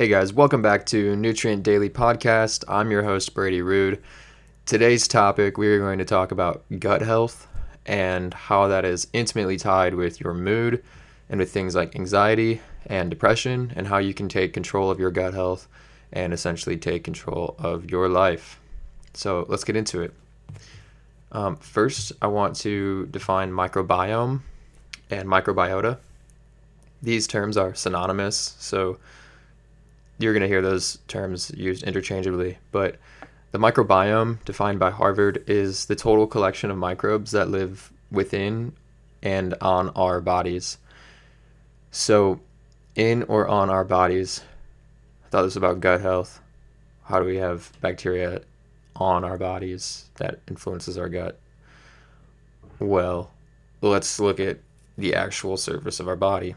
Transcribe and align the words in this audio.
Hey 0.00 0.08
guys, 0.08 0.32
welcome 0.32 0.62
back 0.62 0.86
to 0.86 1.14
Nutrient 1.14 1.62
Daily 1.62 1.90
Podcast. 1.90 2.64
I'm 2.66 2.90
your 2.90 3.02
host, 3.02 3.34
Brady 3.34 3.60
Rude. 3.60 4.02
Today's 4.64 5.06
topic, 5.06 5.58
we 5.58 5.68
are 5.68 5.78
going 5.78 5.98
to 5.98 6.06
talk 6.06 6.32
about 6.32 6.64
gut 6.78 7.02
health 7.02 7.46
and 7.84 8.32
how 8.32 8.66
that 8.68 8.86
is 8.86 9.08
intimately 9.12 9.58
tied 9.58 9.94
with 9.94 10.18
your 10.18 10.32
mood 10.32 10.82
and 11.28 11.38
with 11.38 11.52
things 11.52 11.74
like 11.74 11.94
anxiety 11.94 12.62
and 12.86 13.10
depression, 13.10 13.74
and 13.76 13.88
how 13.88 13.98
you 13.98 14.14
can 14.14 14.26
take 14.26 14.54
control 14.54 14.90
of 14.90 14.98
your 14.98 15.10
gut 15.10 15.34
health 15.34 15.68
and 16.14 16.32
essentially 16.32 16.78
take 16.78 17.04
control 17.04 17.54
of 17.58 17.90
your 17.90 18.08
life. 18.08 18.58
So 19.12 19.44
let's 19.50 19.64
get 19.64 19.76
into 19.76 20.00
it. 20.00 20.14
Um, 21.30 21.56
first, 21.56 22.12
I 22.22 22.28
want 22.28 22.56
to 22.60 23.04
define 23.10 23.52
microbiome 23.52 24.40
and 25.10 25.28
microbiota. 25.28 25.98
These 27.02 27.26
terms 27.26 27.58
are 27.58 27.74
synonymous, 27.74 28.56
so 28.58 28.98
you're 30.20 30.34
going 30.34 30.42
to 30.42 30.48
hear 30.48 30.62
those 30.62 30.98
terms 31.08 31.50
used 31.56 31.82
interchangeably. 31.82 32.58
But 32.72 32.96
the 33.52 33.58
microbiome, 33.58 34.44
defined 34.44 34.78
by 34.78 34.90
Harvard, 34.90 35.42
is 35.46 35.86
the 35.86 35.96
total 35.96 36.26
collection 36.26 36.70
of 36.70 36.76
microbes 36.76 37.30
that 37.32 37.48
live 37.48 37.90
within 38.12 38.72
and 39.22 39.54
on 39.60 39.88
our 39.90 40.20
bodies. 40.20 40.78
So, 41.90 42.40
in 42.94 43.22
or 43.24 43.48
on 43.48 43.70
our 43.70 43.84
bodies, 43.84 44.42
I 45.24 45.28
thought 45.30 45.42
this 45.42 45.54
was 45.54 45.56
about 45.56 45.80
gut 45.80 46.00
health. 46.00 46.40
How 47.04 47.18
do 47.18 47.24
we 47.24 47.36
have 47.36 47.72
bacteria 47.80 48.42
on 48.94 49.24
our 49.24 49.38
bodies 49.38 50.10
that 50.16 50.40
influences 50.48 50.98
our 50.98 51.08
gut? 51.08 51.38
Well, 52.78 53.30
let's 53.80 54.20
look 54.20 54.38
at 54.38 54.58
the 54.96 55.14
actual 55.14 55.56
surface 55.56 55.98
of 55.98 56.08
our 56.08 56.16
body. 56.16 56.54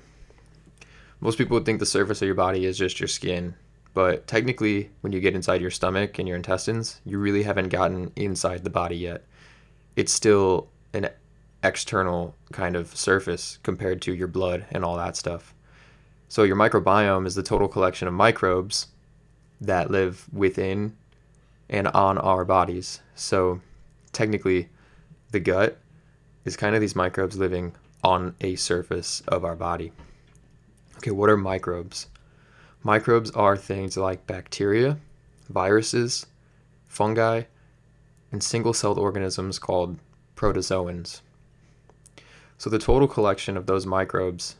Most 1.24 1.38
people 1.38 1.56
would 1.56 1.66
think 1.66 1.80
the 1.80 1.86
surface 1.86 2.22
of 2.22 2.26
your 2.26 2.36
body 2.36 2.66
is 2.66 2.78
just 2.78 3.00
your 3.00 3.08
skin, 3.08 3.56
but 3.94 4.28
technically, 4.28 4.92
when 5.00 5.14
you 5.14 5.22
get 5.22 5.36
inside 5.36 5.62
your 5.62 5.72
stomach 5.72 6.20
and 6.20 6.28
your 6.28 6.36
intestines, 6.36 7.00
you 7.06 7.18
really 7.18 7.44
haven't 7.44 7.70
gotten 7.70 8.12
inside 8.18 8.66
the 8.66 8.70
body 8.70 8.98
yet. 8.98 9.24
It's 9.96 10.12
still 10.12 10.68
an 10.92 11.10
external 11.64 12.36
kind 12.52 12.76
of 12.76 12.94
surface 12.94 13.58
compared 13.64 14.02
to 14.02 14.14
your 14.14 14.28
blood 14.28 14.66
and 14.70 14.84
all 14.84 14.98
that 14.98 15.16
stuff. 15.16 15.54
So, 16.28 16.44
your 16.44 16.58
microbiome 16.58 17.26
is 17.26 17.36
the 17.36 17.42
total 17.42 17.70
collection 17.70 18.10
of 18.10 18.14
microbes 18.14 18.88
that 19.62 19.90
live 19.90 20.28
within 20.34 20.94
and 21.70 21.88
on 21.88 22.18
our 22.18 22.44
bodies. 22.44 23.00
So, 23.16 23.62
technically, 24.12 24.68
the 25.32 25.40
gut 25.40 25.78
is 26.44 26.58
kind 26.58 26.76
of 26.76 26.82
these 26.82 26.98
microbes 26.98 27.38
living 27.38 27.76
on 28.04 28.36
a 28.42 28.58
surface 28.58 29.24
of 29.30 29.46
our 29.46 29.56
body. 29.56 29.94
Okay, 31.04 31.12
what 31.12 31.30
are 31.30 31.36
microbes? 31.36 32.08
Microbes 32.82 33.30
are 33.32 33.58
things 33.58 33.98
like 33.98 34.26
bacteria, 34.26 34.98
viruses, 35.50 36.26
fungi, 36.88 37.42
and 38.32 38.42
single 38.42 38.72
celled 38.72 38.98
organisms 38.98 39.60
called 39.60 40.00
protozoans. 40.38 41.20
So 42.58 42.70
the 42.70 42.80
total 42.80 43.10
collection 43.10 43.58
of 43.58 43.66
those 43.66 43.86
microbes 43.86 44.56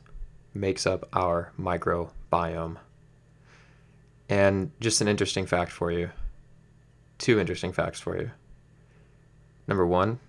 makes 0.54 0.86
up 0.86 1.08
our 1.14 1.54
microbiome. 1.58 2.76
And 4.28 4.72
just 4.82 5.00
an 5.00 5.08
interesting 5.08 5.46
fact 5.46 5.72
for 5.72 5.94
you 5.94 6.10
two 7.20 7.40
interesting 7.40 7.72
facts 7.72 8.02
for 8.02 8.20
you. 8.20 8.32
Number 9.66 9.88
one, 9.88 10.20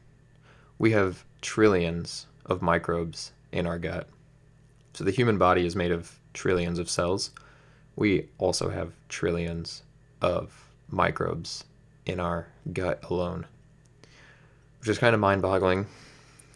we 0.79 0.92
have 0.92 1.25
trillions 1.41 2.29
of 2.47 2.62
microbes 2.62 3.33
in 3.51 3.67
our 3.67 3.81
gut. 3.81 4.07
So 4.95 5.03
the 5.03 5.11
human 5.11 5.39
body 5.39 5.67
is 5.67 5.75
made 5.75 5.91
of 5.91 6.19
trillions 6.33 6.78
of 6.78 6.89
cells. 6.89 7.31
We 7.97 8.28
also 8.39 8.70
have 8.70 8.92
trillions 9.09 9.83
of 10.23 10.68
microbes 10.89 11.64
in 12.07 12.20
our 12.20 12.46
gut 12.73 13.02
alone, 13.11 13.46
which 14.79 14.89
is 14.89 14.98
kind 14.98 15.14
of 15.14 15.20
mind 15.20 15.42
boggling. 15.42 15.86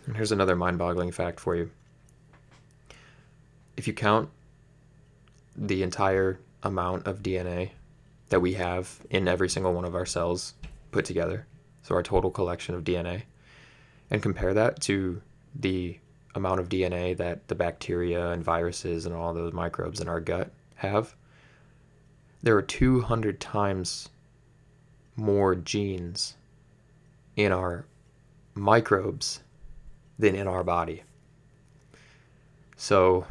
And 0.06 0.16
here's 0.16 0.32
another 0.32 0.56
mind 0.56 0.78
boggling 0.78 1.10
fact 1.10 1.40
for 1.40 1.56
you. 1.56 1.70
If 3.76 3.86
you 3.86 3.92
count 3.92 4.30
the 5.56 5.82
entire 5.82 6.38
amount 6.62 7.06
of 7.06 7.22
DNA 7.22 7.70
that 8.28 8.40
we 8.40 8.54
have 8.54 9.00
in 9.10 9.26
every 9.26 9.48
single 9.48 9.72
one 9.72 9.84
of 9.84 9.94
our 9.94 10.06
cells 10.06 10.54
put 10.92 11.04
together, 11.04 11.46
so 11.82 11.94
our 11.94 12.02
total 12.02 12.30
collection 12.30 12.74
of 12.74 12.84
DNA, 12.84 13.22
and 14.10 14.22
compare 14.22 14.54
that 14.54 14.80
to 14.82 15.22
the 15.54 15.98
amount 16.38 16.60
of 16.60 16.68
DNA 16.68 17.16
that 17.16 17.46
the 17.48 17.54
bacteria 17.54 18.30
and 18.30 18.42
viruses 18.42 19.04
and 19.04 19.14
all 19.14 19.34
those 19.34 19.52
microbes 19.52 20.00
in 20.00 20.08
our 20.08 20.20
gut 20.20 20.50
have, 20.76 21.14
there 22.42 22.56
are 22.56 22.62
200 22.62 23.40
times 23.40 24.08
more 25.16 25.54
genes 25.54 26.34
in 27.36 27.52
our 27.52 27.84
microbes 28.54 29.40
than 30.18 30.34
in 30.34 30.46
our 30.46 30.64
body. 30.64 31.02
So, 32.76 33.26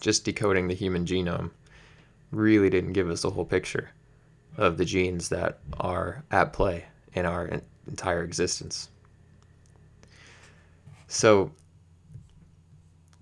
just 0.00 0.24
decoding 0.24 0.68
the 0.68 0.74
human 0.74 1.06
genome 1.06 1.50
really 2.32 2.70
didn't 2.70 2.92
give 2.92 3.08
us 3.08 3.24
a 3.24 3.30
whole 3.30 3.44
picture 3.44 3.90
of 4.56 4.76
the 4.76 4.84
genes 4.84 5.28
that 5.28 5.58
are 5.78 6.24
at 6.30 6.52
play 6.52 6.84
in 7.14 7.24
our 7.24 7.60
entire 7.86 8.22
existence. 8.22 8.88
So, 11.08 11.52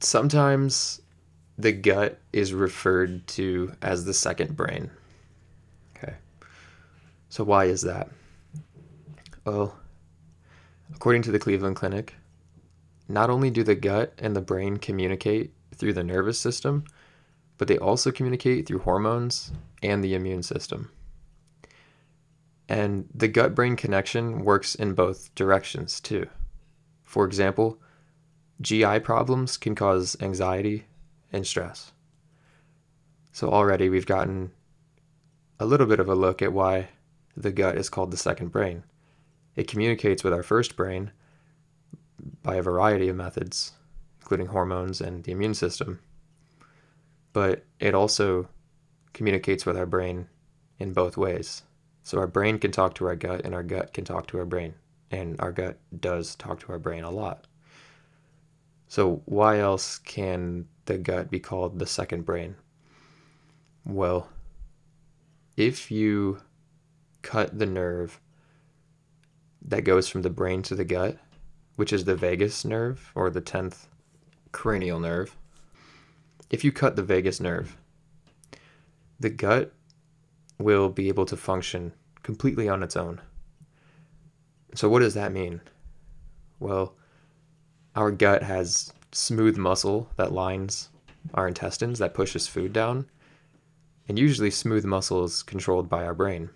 sometimes 0.04 1.00
the 1.58 1.72
gut 1.72 2.20
is 2.32 2.52
referred 2.52 3.26
to 3.28 3.72
as 3.82 4.04
the 4.04 4.14
second 4.14 4.56
brain. 4.56 4.90
Okay. 5.96 6.14
So, 7.28 7.44
why 7.44 7.66
is 7.66 7.82
that? 7.82 8.08
Well, 9.44 9.76
according 10.94 11.22
to 11.22 11.30
the 11.30 11.38
Cleveland 11.38 11.76
Clinic, 11.76 12.14
not 13.08 13.30
only 13.30 13.50
do 13.50 13.62
the 13.62 13.74
gut 13.74 14.14
and 14.18 14.34
the 14.34 14.40
brain 14.40 14.78
communicate 14.78 15.52
through 15.74 15.92
the 15.92 16.04
nervous 16.04 16.38
system, 16.38 16.84
but 17.58 17.68
they 17.68 17.78
also 17.78 18.10
communicate 18.10 18.66
through 18.66 18.80
hormones 18.80 19.52
and 19.82 20.02
the 20.02 20.14
immune 20.14 20.42
system. 20.42 20.90
And 22.68 23.08
the 23.14 23.28
gut 23.28 23.54
brain 23.54 23.76
connection 23.76 24.44
works 24.44 24.74
in 24.74 24.94
both 24.94 25.34
directions 25.34 26.00
too. 26.00 26.26
For 27.04 27.26
example, 27.26 27.78
GI 28.60 29.00
problems 29.00 29.56
can 29.56 29.74
cause 29.74 30.16
anxiety 30.20 30.84
and 31.32 31.46
stress. 31.46 31.92
So 33.32 33.50
already 33.50 33.88
we've 33.88 34.06
gotten 34.06 34.52
a 35.58 35.66
little 35.66 35.86
bit 35.86 36.00
of 36.00 36.08
a 36.08 36.14
look 36.14 36.40
at 36.40 36.52
why 36.52 36.88
the 37.36 37.50
gut 37.50 37.76
is 37.76 37.88
called 37.88 38.10
the 38.10 38.16
second 38.16 38.52
brain. 38.52 38.84
It 39.56 39.68
communicates 39.68 40.22
with 40.22 40.32
our 40.32 40.42
first 40.42 40.76
brain 40.76 41.10
by 42.42 42.56
a 42.56 42.62
variety 42.62 43.08
of 43.08 43.16
methods, 43.16 43.72
including 44.20 44.46
hormones 44.46 45.00
and 45.00 45.24
the 45.24 45.32
immune 45.32 45.54
system. 45.54 46.00
But 47.32 47.64
it 47.80 47.94
also 47.94 48.48
communicates 49.12 49.66
with 49.66 49.76
our 49.76 49.86
brain 49.86 50.28
in 50.78 50.92
both 50.92 51.16
ways. 51.16 51.62
So 52.02 52.18
our 52.18 52.26
brain 52.26 52.58
can 52.58 52.70
talk 52.70 52.94
to 52.96 53.06
our 53.06 53.16
gut, 53.16 53.44
and 53.44 53.54
our 53.54 53.62
gut 53.62 53.92
can 53.92 54.04
talk 54.04 54.26
to 54.28 54.38
our 54.38 54.44
brain. 54.44 54.74
And 55.10 55.40
our 55.40 55.52
gut 55.52 55.78
does 56.00 56.34
talk 56.36 56.60
to 56.60 56.72
our 56.72 56.78
brain 56.78 57.02
a 57.02 57.10
lot. 57.10 57.46
So, 58.94 59.22
why 59.24 59.58
else 59.58 59.98
can 59.98 60.68
the 60.84 60.96
gut 60.98 61.28
be 61.28 61.40
called 61.40 61.80
the 61.80 61.84
second 61.84 62.24
brain? 62.24 62.54
Well, 63.84 64.28
if 65.56 65.90
you 65.90 66.38
cut 67.20 67.58
the 67.58 67.66
nerve 67.66 68.20
that 69.62 69.82
goes 69.82 70.08
from 70.08 70.22
the 70.22 70.30
brain 70.30 70.62
to 70.62 70.76
the 70.76 70.84
gut, 70.84 71.18
which 71.74 71.92
is 71.92 72.04
the 72.04 72.14
vagus 72.14 72.64
nerve 72.64 73.10
or 73.16 73.30
the 73.30 73.42
10th 73.42 73.86
cranial 74.52 75.00
nerve, 75.00 75.36
if 76.48 76.62
you 76.62 76.70
cut 76.70 76.94
the 76.94 77.02
vagus 77.02 77.40
nerve, 77.40 77.76
the 79.18 79.30
gut 79.30 79.72
will 80.60 80.88
be 80.88 81.08
able 81.08 81.26
to 81.26 81.36
function 81.36 81.94
completely 82.22 82.68
on 82.68 82.84
its 82.84 82.96
own. 82.96 83.20
So, 84.76 84.88
what 84.88 85.00
does 85.00 85.14
that 85.14 85.32
mean? 85.32 85.62
Well, 86.60 86.94
our 87.94 88.10
gut 88.10 88.42
has 88.42 88.92
smooth 89.12 89.56
muscle 89.56 90.08
that 90.16 90.32
lines 90.32 90.88
our 91.32 91.48
intestines 91.48 91.98
that 92.00 92.14
pushes 92.14 92.46
food 92.46 92.72
down. 92.72 93.06
And 94.08 94.18
usually, 94.18 94.50
smooth 94.50 94.84
muscle 94.84 95.24
is 95.24 95.42
controlled 95.42 95.88
by 95.88 96.04
our 96.04 96.14
brain. 96.14 96.50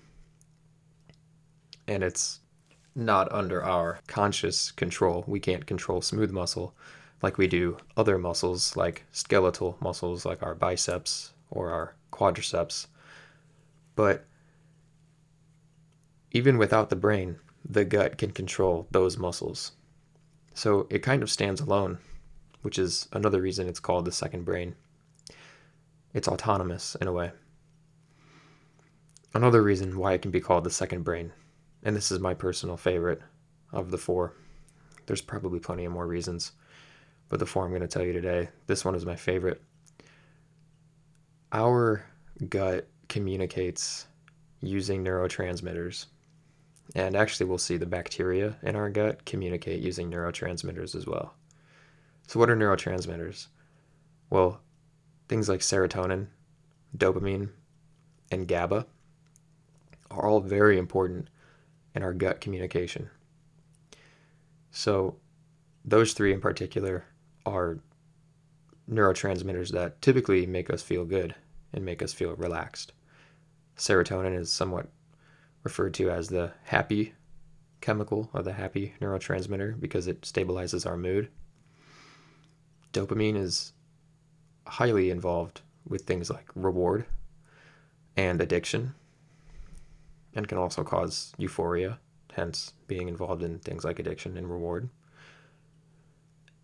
And 1.86 2.02
it's 2.02 2.40
not 2.94 3.32
under 3.32 3.64
our 3.64 4.00
conscious 4.06 4.70
control. 4.72 5.24
We 5.26 5.40
can't 5.40 5.64
control 5.64 6.02
smooth 6.02 6.30
muscle 6.30 6.74
like 7.22 7.38
we 7.38 7.46
do 7.46 7.78
other 7.96 8.18
muscles, 8.18 8.76
like 8.76 9.04
skeletal 9.12 9.78
muscles, 9.80 10.26
like 10.26 10.42
our 10.42 10.54
biceps 10.54 11.32
or 11.50 11.70
our 11.70 11.94
quadriceps. 12.12 12.86
But 13.96 14.24
even 16.32 16.58
without 16.58 16.90
the 16.90 16.96
brain, 16.96 17.36
the 17.68 17.84
gut 17.84 18.18
can 18.18 18.32
control 18.32 18.86
those 18.90 19.16
muscles. 19.16 19.72
So 20.58 20.88
it 20.90 21.04
kind 21.04 21.22
of 21.22 21.30
stands 21.30 21.60
alone, 21.60 21.98
which 22.62 22.80
is 22.80 23.08
another 23.12 23.40
reason 23.40 23.68
it's 23.68 23.78
called 23.78 24.04
the 24.04 24.10
second 24.10 24.44
brain. 24.44 24.74
It's 26.12 26.26
autonomous 26.26 26.96
in 26.96 27.06
a 27.06 27.12
way. 27.12 27.30
another 29.34 29.62
reason 29.62 29.96
why 29.96 30.14
it 30.14 30.22
can 30.22 30.32
be 30.32 30.40
called 30.40 30.64
the 30.64 30.70
second 30.70 31.04
brain, 31.04 31.32
and 31.84 31.94
this 31.94 32.10
is 32.10 32.18
my 32.18 32.34
personal 32.34 32.76
favorite 32.76 33.22
of 33.72 33.92
the 33.92 33.98
four. 33.98 34.34
There's 35.06 35.20
probably 35.20 35.60
plenty 35.60 35.84
of 35.84 35.92
more 35.92 36.08
reasons, 36.08 36.50
but 37.28 37.38
the 37.38 37.46
four 37.46 37.64
I'm 37.64 37.70
going 37.70 37.82
to 37.82 37.86
tell 37.86 38.04
you 38.04 38.12
today, 38.12 38.48
this 38.66 38.84
one 38.84 38.96
is 38.96 39.06
my 39.06 39.14
favorite. 39.14 39.62
Our 41.52 42.04
gut 42.48 42.88
communicates 43.08 44.08
using 44.60 45.04
neurotransmitters. 45.04 46.06
And 46.94 47.16
actually, 47.16 47.46
we'll 47.46 47.58
see 47.58 47.76
the 47.76 47.86
bacteria 47.86 48.56
in 48.62 48.74
our 48.74 48.88
gut 48.88 49.24
communicate 49.26 49.82
using 49.82 50.10
neurotransmitters 50.10 50.94
as 50.94 51.06
well. 51.06 51.34
So, 52.26 52.40
what 52.40 52.50
are 52.50 52.56
neurotransmitters? 52.56 53.48
Well, 54.30 54.60
things 55.28 55.48
like 55.48 55.60
serotonin, 55.60 56.28
dopamine, 56.96 57.50
and 58.30 58.48
GABA 58.48 58.86
are 60.10 60.26
all 60.26 60.40
very 60.40 60.78
important 60.78 61.28
in 61.94 62.02
our 62.02 62.14
gut 62.14 62.40
communication. 62.40 63.10
So, 64.70 65.16
those 65.84 66.12
three 66.12 66.32
in 66.32 66.40
particular 66.40 67.04
are 67.44 67.78
neurotransmitters 68.90 69.72
that 69.72 70.00
typically 70.00 70.46
make 70.46 70.70
us 70.70 70.82
feel 70.82 71.04
good 71.04 71.34
and 71.72 71.84
make 71.84 72.02
us 72.02 72.12
feel 72.12 72.34
relaxed. 72.36 72.92
Serotonin 73.76 74.38
is 74.38 74.50
somewhat 74.50 74.88
referred 75.62 75.94
to 75.94 76.10
as 76.10 76.28
the 76.28 76.52
happy 76.64 77.14
chemical 77.80 78.30
or 78.32 78.42
the 78.42 78.52
happy 78.52 78.94
neurotransmitter 79.00 79.78
because 79.78 80.06
it 80.06 80.22
stabilizes 80.22 80.86
our 80.86 80.96
mood. 80.96 81.28
Dopamine 82.92 83.36
is 83.36 83.72
highly 84.66 85.10
involved 85.10 85.60
with 85.86 86.02
things 86.02 86.30
like 86.30 86.46
reward 86.54 87.06
and 88.16 88.40
addiction 88.40 88.94
and 90.34 90.46
can 90.46 90.58
also 90.58 90.84
cause 90.84 91.32
euphoria, 91.38 91.98
hence 92.32 92.72
being 92.86 93.08
involved 93.08 93.42
in 93.42 93.58
things 93.58 93.84
like 93.84 93.98
addiction 93.98 94.36
and 94.36 94.50
reward. 94.50 94.88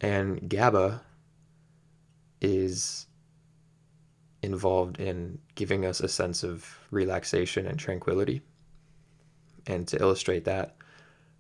And 0.01 0.49
GABA 0.49 1.01
is 2.41 3.07
involved 4.43 5.01
in 5.01 5.39
giving 5.55 5.87
us 5.87 6.01
a 6.01 6.09
sense 6.09 6.43
of 6.43 6.79
relaxation 6.91 7.67
and 7.67 7.79
tranquility. 7.79 8.43
And 9.67 9.87
to 9.89 10.01
illustrate 10.01 10.45
that, 10.45 10.77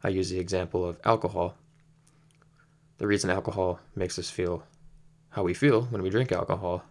I 0.03 0.09
use 0.09 0.31
the 0.31 0.39
example 0.39 0.85
of 0.85 0.99
alcohol. 1.05 1.57
The 2.99 3.07
reason 3.07 3.31
alcohol 3.31 3.81
makes 3.95 4.19
us 4.19 4.31
feel 4.31 4.65
how 5.31 5.43
we 5.43 5.55
feel 5.55 5.83
when 5.83 6.03
we 6.03 6.11
drink 6.11 6.31
alcohol 6.31 6.85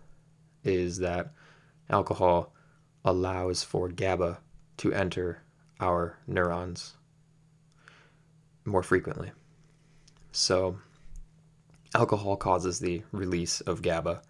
is 0.64 0.98
that 1.00 1.32
alcohol 1.90 2.54
allows 3.06 3.64
for 3.64 3.90
GABA 3.90 4.40
to 4.78 4.94
enter 4.94 5.42
our 5.80 6.18
neurons 6.28 6.94
more 8.66 8.84
frequently. 8.84 9.32
So, 10.32 10.78
alcohol 11.96 12.38
causes 12.38 12.80
the 12.80 13.04
release 13.12 13.62
of 13.62 13.82
GABA, 13.82 14.22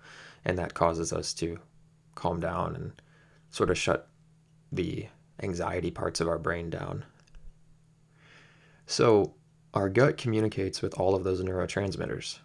and 0.46 0.58
that 0.58 0.74
causes 0.74 1.14
us 1.14 1.34
to 1.36 1.60
calm 2.16 2.40
down 2.40 2.76
and 2.76 3.02
sort 3.50 3.70
of 3.70 3.78
shut 3.78 4.10
the 4.72 5.08
anxiety 5.42 5.92
parts 5.92 6.22
of 6.22 6.28
our 6.28 6.40
brain 6.40 6.70
down. 6.70 7.06
So, 8.86 9.34
our 9.74 9.90
gut 9.90 10.18
communicates 10.18 10.82
with 10.82 10.94
all 11.00 11.16
of 11.16 11.24
those 11.24 11.42
neurotransmitters. 11.42 12.40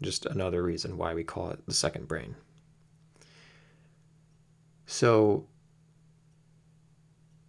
Just 0.00 0.26
another 0.26 0.62
reason 0.62 0.96
why 0.96 1.14
we 1.14 1.24
call 1.24 1.50
it 1.50 1.66
the 1.66 1.74
second 1.74 2.08
brain. 2.08 2.36
So, 4.86 5.46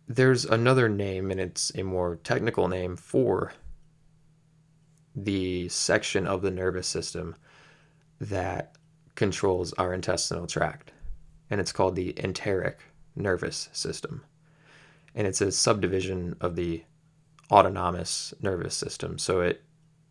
there's 0.07 0.45
another 0.45 0.89
name, 0.89 1.31
and 1.31 1.39
it's 1.39 1.71
a 1.75 1.83
more 1.83 2.15
technical 2.17 2.67
name 2.67 2.95
for 2.95 3.53
the 5.15 5.67
section 5.69 6.27
of 6.27 6.41
the 6.41 6.51
nervous 6.51 6.87
system 6.87 7.35
that 8.19 8.75
controls 9.15 9.73
our 9.73 9.93
intestinal 9.93 10.47
tract. 10.47 10.91
And 11.49 11.59
it's 11.59 11.71
called 11.71 11.95
the 11.95 12.13
enteric 12.23 12.79
nervous 13.15 13.69
system. 13.73 14.23
And 15.15 15.25
it's 15.25 15.41
a 15.41 15.51
subdivision 15.51 16.35
of 16.41 16.55
the 16.55 16.83
autonomous 17.51 18.33
nervous 18.41 18.75
system. 18.75 19.17
So 19.17 19.41
it 19.41 19.63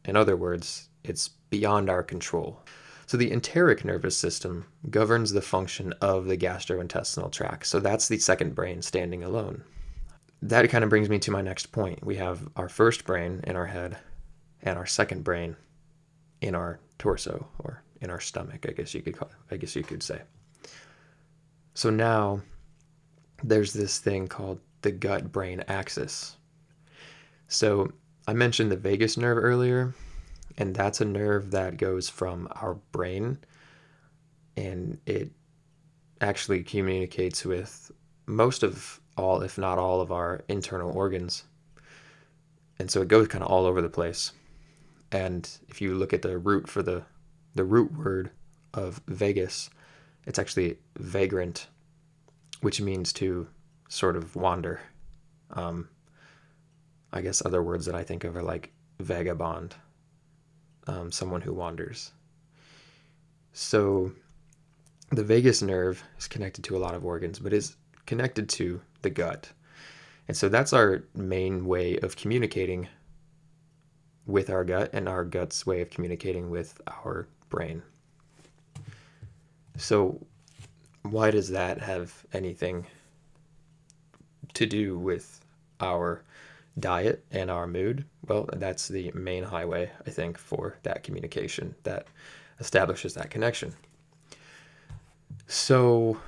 in 0.05 0.17
other 0.17 0.37
words, 0.37 0.89
it's 1.03 1.29
beyond 1.51 1.91
our 1.91 2.03
control. 2.03 2.63
So 3.07 3.17
the 3.17 3.33
enteric 3.33 3.85
nervous 3.85 4.17
system 4.17 4.67
governs 4.89 5.33
the 5.33 5.43
function 5.43 5.93
of 6.01 6.27
the 6.27 6.37
gastrointestinal 6.37 7.31
tract. 7.33 7.67
So 7.67 7.81
that's 7.81 8.09
the 8.09 8.19
second 8.19 8.55
brain 8.55 8.83
standing 8.83 9.25
alone 9.25 9.63
that 10.43 10.69
kind 10.71 10.85
of 10.85 10.91
brings 10.91 11.09
me 11.09 11.19
to 11.21 11.31
my 11.31 11.43
next 11.43 11.73
point. 11.73 12.05
We 12.05 12.17
have 12.17 12.49
our 12.57 12.69
first 12.69 13.05
brain 13.05 13.41
in 13.45 13.57
our 13.57 13.67
head 13.67 13.97
and 14.63 14.79
our 14.79 14.87
second 14.87 15.25
brain 15.25 15.57
in 16.41 16.55
our 16.55 16.79
torso 16.99 17.47
or 17.59 17.83
in 18.01 18.11
our 18.11 18.21
stomach, 18.21 18.67
I 18.69 18.73
guess 18.73 18.95
you 18.95 19.03
could 19.03 19.17
call, 19.17 19.31
I 19.51 19.57
guess 19.57 19.75
you 19.75 19.83
could 19.83 20.03
say. 20.03 20.21
So 21.75 21.91
now 21.91 22.43
there's 23.43 23.73
this 23.73 23.99
thing 23.99 24.29
called 24.29 24.61
the 24.82 24.93
gut 24.93 25.32
brain 25.32 25.64
axis. 25.69 26.37
So 27.49 27.93
I 28.26 28.32
mentioned 28.32 28.70
the 28.70 28.76
vagus 28.76 29.17
nerve 29.17 29.38
earlier, 29.38 29.94
and 30.58 30.75
that's 30.75 31.00
a 31.00 31.05
nerve 31.05 31.50
that 31.52 31.76
goes 31.76 32.08
from 32.08 32.49
our 32.52 32.75
brain 32.93 33.38
and 34.56 34.99
it 35.06 35.31
actually 36.20 36.62
communicates 36.62 37.44
with 37.44 37.90
most 38.26 38.62
of 38.62 39.00
all, 39.17 39.43
if 39.43 39.58
not 39.58 39.78
all, 39.78 40.00
of 40.00 40.11
our 40.11 40.43
internal 40.49 40.90
organs. 40.90 41.44
And 42.78 42.90
so 42.90 43.02
it 43.02 43.08
goes 43.08 43.28
kind 43.28 43.44
of 43.44 43.50
all 43.50 43.67
over 43.67 43.81
the 43.82 43.88
place. 43.88 44.32
And 45.12 45.49
if 45.69 45.81
you 45.81 45.94
look 45.94 46.12
at 46.12 46.23
the 46.23 46.38
root 46.38 46.69
for 46.69 46.82
the 46.82 47.05
the 47.55 47.64
root 47.64 47.90
word 47.96 48.31
of 48.75 49.00
vagus, 49.06 49.70
it's 50.26 50.38
actually 50.38 50.76
vagrant, 50.99 51.69
which 52.61 52.82
means 52.82 53.14
to 53.14 53.46
sort 53.88 54.17
of 54.17 54.35
wander. 54.37 54.81
Um, 55.50 55.88
I 57.12 57.21
guess 57.21 57.44
other 57.44 57.62
words 57.62 57.87
that 57.87 57.94
I 57.94 58.03
think 58.03 58.25
of 58.25 58.37
are 58.37 58.43
like 58.43 58.73
vagabond, 59.00 59.75
um, 60.87 61.11
someone 61.12 61.41
who 61.41 61.53
wanders. 61.53 62.12
So 63.52 64.12
the 65.11 65.25
vagus 65.25 65.62
nerve 65.62 66.02
is 66.19 66.28
connected 66.28 66.64
to 66.64 66.76
a 66.76 66.78
lot 66.78 66.95
of 66.95 67.05
organs, 67.05 67.38
but 67.38 67.52
is 67.52 67.76
connected 68.07 68.49
to 68.50 68.81
the 69.02 69.11
gut. 69.11 69.50
And 70.28 70.37
so 70.37 70.49
that's 70.49 70.73
our 70.73 71.05
main 71.14 71.66
way 71.66 71.99
of 71.99 72.16
communicating 72.16 72.88
with 74.26 74.50
our 74.50 74.64
gut 74.64 74.90
and 74.93 75.09
our 75.09 75.25
gut's 75.25 75.64
way 75.64 75.81
of 75.81 75.90
communicating 75.90 76.50
with 76.50 76.81
our 76.88 77.28
brain. 77.49 77.83
So, 79.76 80.21
why 81.02 81.31
does 81.31 81.50
that 81.50 81.81
have 81.81 82.12
anything 82.33 82.87
to 84.57 84.67
do 84.67 84.99
with 84.99 85.41
our 85.81 86.23
diet 86.79 87.25
and 87.31 87.51
our 87.51 87.67
mood? 87.67 88.05
Well, 88.27 88.49
that's 88.55 88.89
the 88.89 89.11
main 89.13 89.45
highway, 89.45 89.91
I 90.07 90.11
think, 90.11 90.39
for 90.39 90.77
that 90.83 91.03
communication 91.03 91.75
that 91.85 92.07
establishes 92.61 93.15
that 93.15 93.31
connection. 93.31 93.75
So, 95.47 96.19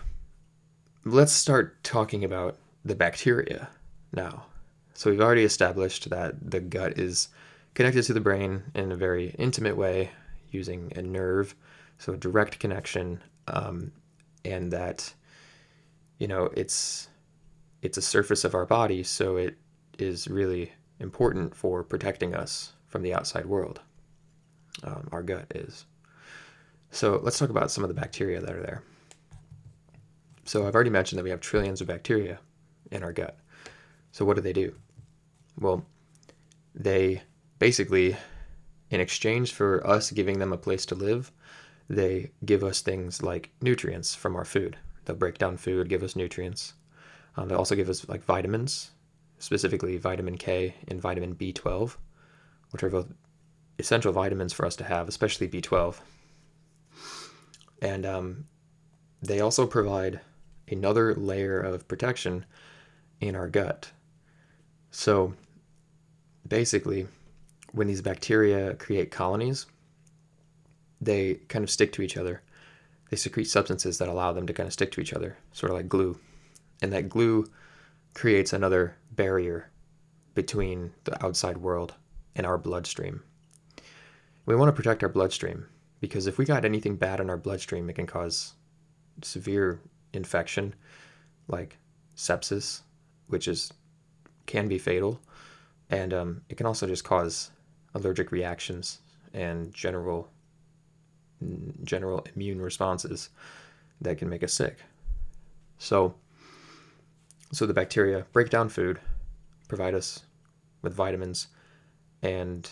let's 1.05 1.33
start 1.33 1.83
talking 1.83 2.25
about 2.25 2.57
the 2.85 2.95
bacteria 2.95 3.69
now. 4.13 4.47
So 4.95 5.11
we've 5.11 5.21
already 5.21 5.45
established 5.45 6.11
that 6.11 6.51
the 6.51 6.61
gut 6.61 6.99
is 6.99 7.29
connected 7.75 8.03
to 8.05 8.13
the 8.13 8.21
brain 8.21 8.65
in 8.75 8.91
a 8.91 8.97
very 8.97 9.35
intimate 9.39 9.77
way 9.77 10.11
using 10.51 10.93
a 10.97 11.03
nerve, 11.03 11.55
so 11.99 12.15
a 12.15 12.17
direct 12.17 12.59
connection, 12.59 13.23
um, 13.47 13.93
and 14.45 14.73
that 14.73 15.13
you 16.19 16.27
know 16.27 16.51
it's 16.57 17.08
it's 17.83 17.99
a 17.99 18.03
surface 18.03 18.45
of 18.45 18.55
our 18.55 18.67
body, 18.67 19.03
so 19.03 19.37
it 19.37 19.57
is 19.99 20.29
really 20.29 20.73
important 21.01 21.55
for 21.55 21.83
protecting 21.83 22.35
us 22.35 22.73
from 22.87 23.03
the 23.03 23.15
outside 23.15 23.47
world. 23.47 23.81
Um, 24.83 25.09
our 25.13 25.23
gut 25.23 25.47
is. 25.55 25.87
So 26.91 27.21
let's 27.23 27.39
talk 27.39 27.51
about 27.51 27.71
some 27.71 27.85
of 27.85 27.89
the 27.89 27.95
bacteria 27.95 28.41
that 28.41 28.55
are 28.55 28.63
there. 28.63 28.83
So 30.45 30.67
I've 30.67 30.75
already 30.75 30.91
mentioned 30.91 31.19
that 31.19 31.25
we 31.25 31.31
have 31.31 31.41
trillions 31.41 31.81
of 31.81 31.87
bacteria 31.87 32.39
in 32.91 33.03
our 33.03 33.13
gut. 33.13 33.39
So 34.13 34.25
what 34.25 34.37
do 34.37 34.43
they 34.43 34.53
do? 34.53 34.75
Well, 35.61 35.85
they 36.75 37.23
basically, 37.59 38.17
in 38.91 39.01
exchange 39.01 39.53
for 39.53 39.87
us 39.87 40.11
giving 40.11 40.39
them 40.39 40.53
a 40.53 40.59
place 40.59 40.87
to 40.87 40.95
live, 40.95 41.31
they 41.91 42.31
give 42.45 42.65
us 42.65 42.81
things 42.81 43.23
like 43.23 43.51
nutrients 43.61 44.15
from 44.15 44.37
our 44.37 44.45
food. 44.45 44.77
They'll 45.05 45.17
break 45.17 45.39
down 45.39 45.57
food, 45.57 45.89
give 45.89 46.03
us 46.03 46.17
nutrients. 46.17 46.75
Um, 47.38 47.49
they 47.49 47.54
also 47.54 47.76
give 47.76 47.88
us 47.88 48.07
like 48.09 48.25
vitamins, 48.25 48.90
specifically 49.38 49.97
vitamin 49.97 50.37
K 50.37 50.75
and 50.88 51.00
vitamin 51.00 51.37
B12, 51.37 51.97
which 52.73 52.83
are 52.83 52.90
both 52.90 53.07
essential 53.78 54.12
vitamins 54.12 54.52
for 54.52 54.66
us 54.66 54.75
to 54.75 54.85
have, 54.85 55.07
especially 55.07 55.47
B12. 55.47 56.00
And 57.80 58.04
um, 58.04 58.47
they 59.23 59.38
also 59.40 59.68
provide 59.68 60.18
another 60.68 61.14
layer 61.14 61.61
of 61.61 61.87
protection 61.87 62.45
in 63.21 63.37
our 63.37 63.49
gut. 63.49 63.92
So 64.90 65.33
basically, 66.49 67.07
when 67.71 67.87
these 67.87 68.02
bacteria 68.02 68.75
create 68.75 69.12
colonies, 69.12 69.66
they 71.00 71.35
kind 71.47 71.62
of 71.62 71.71
stick 71.71 71.92
to 71.92 72.02
each 72.02 72.16
other. 72.16 72.42
They 73.11 73.16
secrete 73.16 73.45
substances 73.45 73.99
that 73.99 74.09
allow 74.09 74.33
them 74.33 74.49
to 74.49 74.52
kind 74.52 74.66
of 74.66 74.73
stick 74.73 74.90
to 74.92 75.00
each 75.00 75.12
other, 75.12 75.37
sort 75.52 75.71
of 75.71 75.76
like 75.76 75.88
glue. 75.88 76.18
And 76.83 76.93
that 76.93 77.09
glue 77.09 77.47
creates 78.15 78.53
another 78.53 78.97
barrier 79.13 79.71
between 80.35 80.93
the 81.05 81.25
outside 81.25 81.59
world 81.59 81.95
and 82.37 82.47
our 82.47 82.59
bloodstream. 82.59 83.23
We 84.47 84.55
want 84.55 84.69
to 84.69 84.73
protect 84.73 85.03
our 85.03 85.09
bloodstream 85.09 85.67
because 86.01 86.27
if 86.27 86.39
we 86.39 86.45
got 86.45 86.65
anything 86.65 86.97
bad 86.97 87.21
in 87.21 87.29
our 87.29 87.37
bloodstream, 87.37 87.91
it 87.91 87.95
can 87.95 88.07
cause 88.07 88.55
severe 89.23 89.81
infection 90.13 90.75
like 91.49 91.77
sepsis, 92.17 92.83
which 93.29 93.49
is 93.49 93.73
can 94.47 94.69
be 94.69 94.79
fatal, 94.79 95.21
and 95.91 96.15
um, 96.15 96.41
it 96.49 96.57
can 96.57 96.67
also 96.67 96.87
just 96.87 97.05
cause 97.05 97.51
allergic 97.95 98.33
reactions 98.33 99.01
and 99.35 99.73
general 99.75 100.29
general 101.85 102.27
immune 102.35 102.61
responses 102.61 103.31
that 104.01 104.19
can 104.19 104.29
make 104.29 104.43
us 104.43 104.53
sick. 104.53 104.79
So, 105.79 106.15
so 107.52 107.67
the 107.67 107.75
bacteria 107.75 108.26
break 108.33 108.50
down 108.50 108.69
food, 108.69 109.00
provide 109.69 109.95
us 109.95 110.25
with 110.83 110.95
vitamins, 110.95 111.49
and 112.23 112.69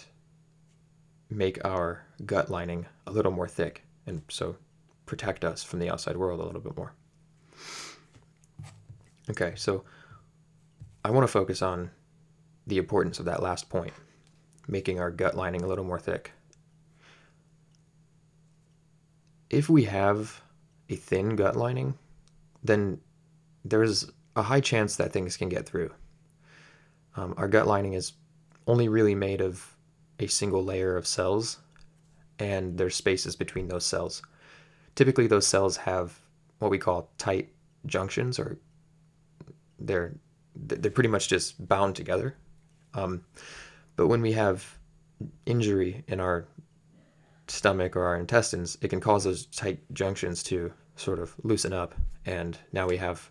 make 1.30 1.64
our 1.64 2.04
gut 2.24 2.50
lining 2.50 2.86
a 3.06 3.12
little 3.12 3.32
more 3.32 3.48
thick, 3.48 3.82
and 4.06 4.22
so 4.28 4.56
protect 5.06 5.44
us 5.44 5.62
from 5.62 5.78
the 5.78 5.90
outside 5.90 6.16
world 6.16 6.40
a 6.40 6.44
little 6.44 6.60
bit 6.60 6.76
more. 6.76 6.92
Okay, 9.30 9.54
so 9.56 9.84
I 11.04 11.10
want 11.10 11.26
to 11.26 11.32
focus 11.32 11.62
on 11.62 11.90
the 12.66 12.78
importance 12.78 13.18
of 13.18 13.24
that 13.24 13.42
last 13.42 13.68
point, 13.68 13.92
making 14.68 15.00
our 15.00 15.10
gut 15.10 15.36
lining 15.36 15.62
a 15.62 15.66
little 15.66 15.84
more 15.84 15.98
thick. 15.98 16.32
If 19.50 19.68
we 19.68 19.84
have 19.84 20.42
a 20.88 20.96
thin 20.96 21.36
gut 21.36 21.56
lining, 21.56 21.94
then 22.62 23.00
there's 23.64 24.10
a 24.36 24.42
high 24.42 24.60
chance 24.60 24.96
that 24.96 25.12
things 25.12 25.36
can 25.36 25.48
get 25.48 25.66
through. 25.66 25.90
Um, 27.16 27.34
our 27.36 27.48
gut 27.48 27.66
lining 27.66 27.94
is 27.94 28.12
only 28.66 28.88
really 28.88 29.14
made 29.14 29.40
of 29.40 29.76
a 30.20 30.26
single 30.26 30.62
layer 30.62 30.96
of 30.96 31.06
cells, 31.06 31.58
and 32.38 32.76
there's 32.76 32.94
spaces 32.94 33.34
between 33.34 33.68
those 33.68 33.86
cells. 33.86 34.22
Typically, 34.94 35.26
those 35.26 35.46
cells 35.46 35.76
have 35.76 36.18
what 36.58 36.70
we 36.70 36.78
call 36.78 37.10
tight 37.18 37.48
junctions, 37.86 38.38
or 38.38 38.58
they're 39.78 40.14
they're 40.54 40.90
pretty 40.90 41.08
much 41.08 41.28
just 41.28 41.66
bound 41.68 41.96
together. 41.96 42.34
Um, 42.94 43.24
but 43.96 44.06
when 44.06 44.22
we 44.22 44.32
have 44.32 44.78
injury 45.44 46.02
in 46.08 46.18
our 46.20 46.46
stomach 47.48 47.94
or 47.94 48.04
our 48.04 48.16
intestines, 48.16 48.76
it 48.80 48.88
can 48.88 49.00
cause 49.00 49.24
those 49.24 49.46
tight 49.46 49.80
junctions 49.92 50.42
to 50.44 50.72
sort 50.96 51.18
of 51.18 51.34
loosen 51.42 51.72
up, 51.72 51.94
and 52.24 52.58
now 52.72 52.86
we 52.86 52.96
have 52.96 53.30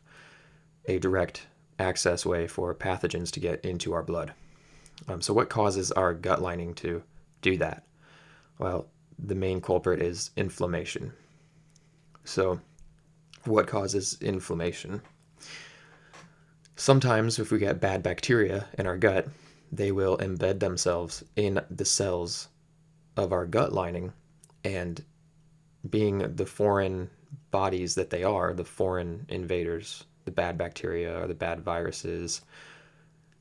a 0.88 1.00
direct 1.00 1.48
access 1.80 2.26
way 2.26 2.48
for 2.48 2.74
pathogens 2.74 3.32
to 3.32 3.40
get 3.40 3.64
into 3.66 3.94
our 3.94 4.04
blood. 4.04 4.34
Um, 5.08 5.22
so, 5.22 5.34
what 5.34 5.50
causes 5.50 5.92
our 5.92 6.14
gut 6.14 6.42
lining 6.42 6.74
to 6.76 7.04
do 7.42 7.58
that? 7.58 7.86
Well, 8.60 8.88
the 9.20 9.36
main 9.36 9.62
culprit 9.62 10.02
is 10.02 10.32
inflammation. 10.38 11.14
So, 12.24 12.60
what 13.44 13.68
causes 13.68 14.18
inflammation? 14.22 15.02
Sometimes, 16.76 17.40
if 17.40 17.52
we 17.52 17.60
get 17.60 17.80
bad 17.80 18.04
bacteria 18.04 18.68
in 18.78 18.88
our 18.88 18.98
gut, 18.98 19.28
they 19.72 19.92
will 19.92 20.18
embed 20.18 20.60
themselves 20.60 21.24
in 21.36 21.62
the 21.70 21.86
cells 21.86 22.50
of 23.18 23.32
our 23.32 23.46
gut 23.46 23.74
lining, 23.74 24.14
and 24.64 25.04
being 25.90 26.36
the 26.36 26.46
foreign 26.46 27.10
bodies 27.52 27.96
that 27.96 28.10
they 28.10 28.24
are, 28.24 28.54
the 28.54 28.66
foreign 28.66 29.26
invaders, 29.30 30.04
the 30.26 30.32
bad 30.32 30.58
bacteria 30.58 31.22
or 31.22 31.28
the 31.28 31.34
bad 31.34 31.62
viruses, 31.62 32.42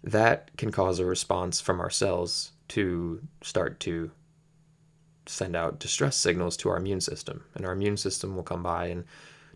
that 0.02 0.54
can 0.56 0.70
cause 0.70 0.98
a 0.98 1.04
response 1.04 1.60
from 1.60 1.80
our 1.80 1.90
cells 1.90 2.52
to 2.68 3.20
start 3.42 3.80
to 3.80 4.10
send 5.26 5.56
out 5.56 5.80
distress 5.80 6.16
signals 6.16 6.56
to 6.58 6.68
our 6.68 6.76
immune 6.76 7.00
system. 7.00 7.44
And 7.54 7.64
our 7.64 7.72
immune 7.72 7.96
system 7.96 8.36
will 8.36 8.42
come 8.42 8.62
by 8.62 8.86
and 8.86 9.04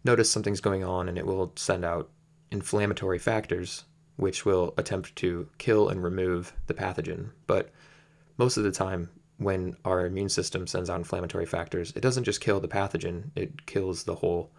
notice 0.05 0.31
something's 0.31 0.61
going 0.61 0.85
on 0.85 1.09
and 1.09 1.19
it 1.19 1.27
will 1.27 1.53
send 1.57 1.85
out 1.85 2.11
inflammatory 2.51 3.19
factors 3.19 3.85
which 4.17 4.45
will 4.45 4.75
attempt 4.79 5.15
to 5.15 5.49
kill 5.59 5.91
and 5.91 6.03
remove 6.03 6.53
the 6.67 6.75
pathogen. 6.75 7.31
But 7.47 7.71
most 8.37 8.57
of 8.57 8.65
the 8.65 8.73
time, 8.73 9.11
when 9.37 9.77
our 9.85 10.07
immune 10.07 10.29
system 10.29 10.67
sends 10.67 10.91
out 10.91 10.99
inflammatory 10.99 11.47
factors, 11.47 11.93
it 11.95 12.01
doesn't 12.01 12.25
just 12.25 12.41
kill 12.41 12.59
the 12.59 12.67
pathogen, 12.67 13.31
it 13.37 13.67
kills 13.67 14.03
the 14.03 14.17
whole 14.17 14.51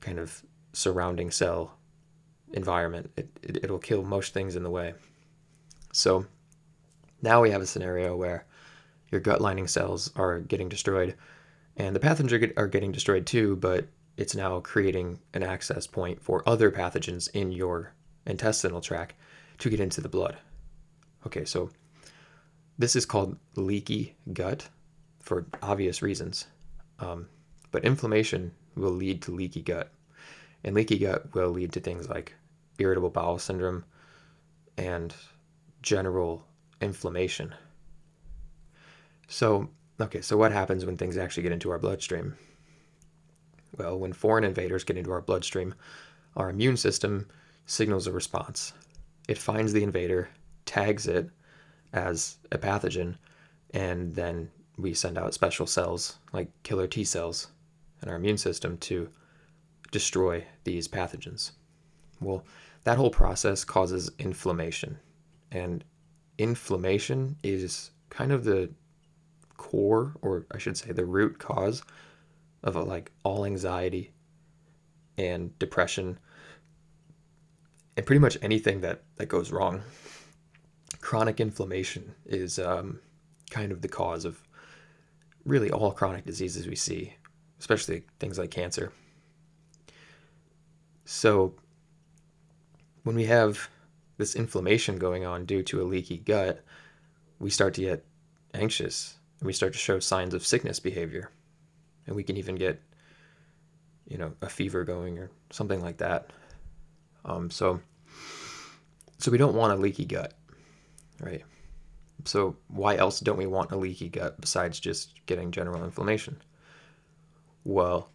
kind 0.00 0.18
of 0.20 0.42
surrounding 0.72 1.30
cell 1.30 1.77
environment. 2.52 3.10
It, 3.16 3.28
it, 3.42 3.56
it'll 3.64 3.78
kill 3.78 4.02
most 4.02 4.34
things 4.34 4.56
in 4.56 4.62
the 4.62 4.70
way. 4.70 4.94
So 5.92 6.26
now 7.22 7.40
we 7.42 7.50
have 7.50 7.62
a 7.62 7.66
scenario 7.66 8.16
where 8.16 8.46
your 9.10 9.20
gut 9.20 9.40
lining 9.40 9.66
cells 9.66 10.10
are 10.16 10.40
getting 10.40 10.68
destroyed 10.68 11.14
and 11.76 11.94
the 11.94 12.00
pathogens 12.00 12.32
are, 12.32 12.38
get, 12.38 12.52
are 12.56 12.66
getting 12.66 12.92
destroyed 12.92 13.26
too, 13.26 13.56
but 13.56 13.86
it's 14.16 14.34
now 14.34 14.58
creating 14.60 15.20
an 15.32 15.44
access 15.44 15.86
point 15.86 16.20
for 16.22 16.46
other 16.46 16.70
pathogens 16.70 17.28
in 17.32 17.52
your 17.52 17.92
intestinal 18.26 18.80
tract 18.80 19.14
to 19.58 19.70
get 19.70 19.80
into 19.80 20.00
the 20.00 20.08
blood. 20.08 20.36
Okay, 21.26 21.44
so 21.44 21.70
this 22.78 22.96
is 22.96 23.06
called 23.06 23.36
leaky 23.54 24.16
gut 24.32 24.68
for 25.20 25.46
obvious 25.62 26.02
reasons. 26.02 26.46
Um, 26.98 27.28
but 27.70 27.84
inflammation 27.84 28.52
will 28.76 28.90
lead 28.90 29.22
to 29.22 29.30
leaky 29.30 29.62
gut. 29.62 29.92
And 30.64 30.74
leaky 30.74 30.98
gut 30.98 31.34
will 31.34 31.50
lead 31.50 31.72
to 31.72 31.80
things 31.80 32.08
like 32.08 32.34
irritable 32.78 33.10
bowel 33.10 33.38
syndrome 33.38 33.84
and 34.76 35.14
general 35.82 36.44
inflammation. 36.80 37.54
So, 39.28 39.68
okay, 40.00 40.20
so 40.20 40.36
what 40.36 40.52
happens 40.52 40.84
when 40.84 40.96
things 40.96 41.16
actually 41.16 41.42
get 41.42 41.52
into 41.52 41.70
our 41.70 41.78
bloodstream? 41.78 42.36
Well, 43.76 43.98
when 43.98 44.12
foreign 44.12 44.44
invaders 44.44 44.84
get 44.84 44.96
into 44.96 45.12
our 45.12 45.20
bloodstream, 45.20 45.74
our 46.36 46.50
immune 46.50 46.76
system 46.76 47.28
signals 47.66 48.06
a 48.06 48.12
response. 48.12 48.72
It 49.28 49.38
finds 49.38 49.72
the 49.72 49.82
invader, 49.82 50.28
tags 50.64 51.06
it 51.06 51.28
as 51.92 52.38
a 52.50 52.58
pathogen, 52.58 53.16
and 53.74 54.14
then 54.14 54.50
we 54.78 54.94
send 54.94 55.18
out 55.18 55.34
special 55.34 55.66
cells 55.66 56.18
like 56.32 56.50
killer 56.62 56.86
T 56.86 57.04
cells 57.04 57.48
in 58.02 58.08
our 58.08 58.16
immune 58.16 58.38
system 58.38 58.78
to 58.78 59.08
destroy 59.90 60.44
these 60.64 60.88
pathogens. 60.88 61.52
Well, 62.20 62.44
that 62.84 62.96
whole 62.96 63.10
process 63.10 63.64
causes 63.64 64.10
inflammation. 64.18 64.98
And 65.50 65.84
inflammation 66.38 67.36
is 67.42 67.90
kind 68.10 68.32
of 68.32 68.44
the 68.44 68.70
core, 69.56 70.14
or 70.22 70.46
I 70.52 70.58
should 70.58 70.76
say, 70.76 70.92
the 70.92 71.04
root 71.04 71.38
cause 71.38 71.82
of 72.62 72.76
a, 72.76 72.82
like 72.82 73.12
all 73.24 73.44
anxiety 73.44 74.12
and 75.16 75.56
depression 75.58 76.18
and 77.96 78.06
pretty 78.06 78.20
much 78.20 78.38
anything 78.42 78.80
that, 78.82 79.02
that 79.16 79.26
goes 79.26 79.50
wrong. 79.50 79.82
Chronic 81.00 81.40
inflammation 81.40 82.14
is 82.26 82.60
um, 82.60 83.00
kind 83.50 83.72
of 83.72 83.82
the 83.82 83.88
cause 83.88 84.24
of 84.24 84.40
really 85.44 85.70
all 85.70 85.90
chronic 85.90 86.24
diseases 86.24 86.68
we 86.68 86.76
see, 86.76 87.14
especially 87.58 88.04
things 88.20 88.38
like 88.38 88.52
cancer. 88.52 88.92
So, 91.10 91.54
when 93.02 93.16
we 93.16 93.24
have 93.24 93.70
this 94.18 94.36
inflammation 94.36 94.98
going 94.98 95.24
on 95.24 95.46
due 95.46 95.62
to 95.62 95.80
a 95.80 95.88
leaky 95.88 96.18
gut, 96.18 96.62
we 97.38 97.48
start 97.48 97.72
to 97.74 97.80
get 97.80 98.04
anxious 98.52 99.16
and 99.40 99.46
we 99.46 99.54
start 99.54 99.72
to 99.72 99.78
show 99.78 100.00
signs 100.00 100.34
of 100.34 100.46
sickness 100.46 100.80
behavior. 100.80 101.30
And 102.06 102.14
we 102.14 102.22
can 102.22 102.36
even 102.36 102.56
get, 102.56 102.82
you 104.06 104.18
know, 104.18 104.34
a 104.42 104.50
fever 104.50 104.84
going 104.84 105.18
or 105.18 105.30
something 105.48 105.80
like 105.80 105.96
that. 105.96 106.30
Um, 107.24 107.50
so, 107.50 107.80
so 109.16 109.30
we 109.30 109.38
don't 109.38 109.56
want 109.56 109.72
a 109.72 109.76
leaky 109.76 110.04
gut, 110.04 110.34
right? 111.20 111.42
So 112.26 112.54
why 112.68 112.96
else 112.96 113.20
don't 113.20 113.38
we 113.38 113.46
want 113.46 113.72
a 113.72 113.76
leaky 113.76 114.10
gut 114.10 114.38
besides 114.42 114.78
just 114.78 115.24
getting 115.24 115.52
general 115.52 115.84
inflammation? 115.84 116.36
Well, 117.64 118.10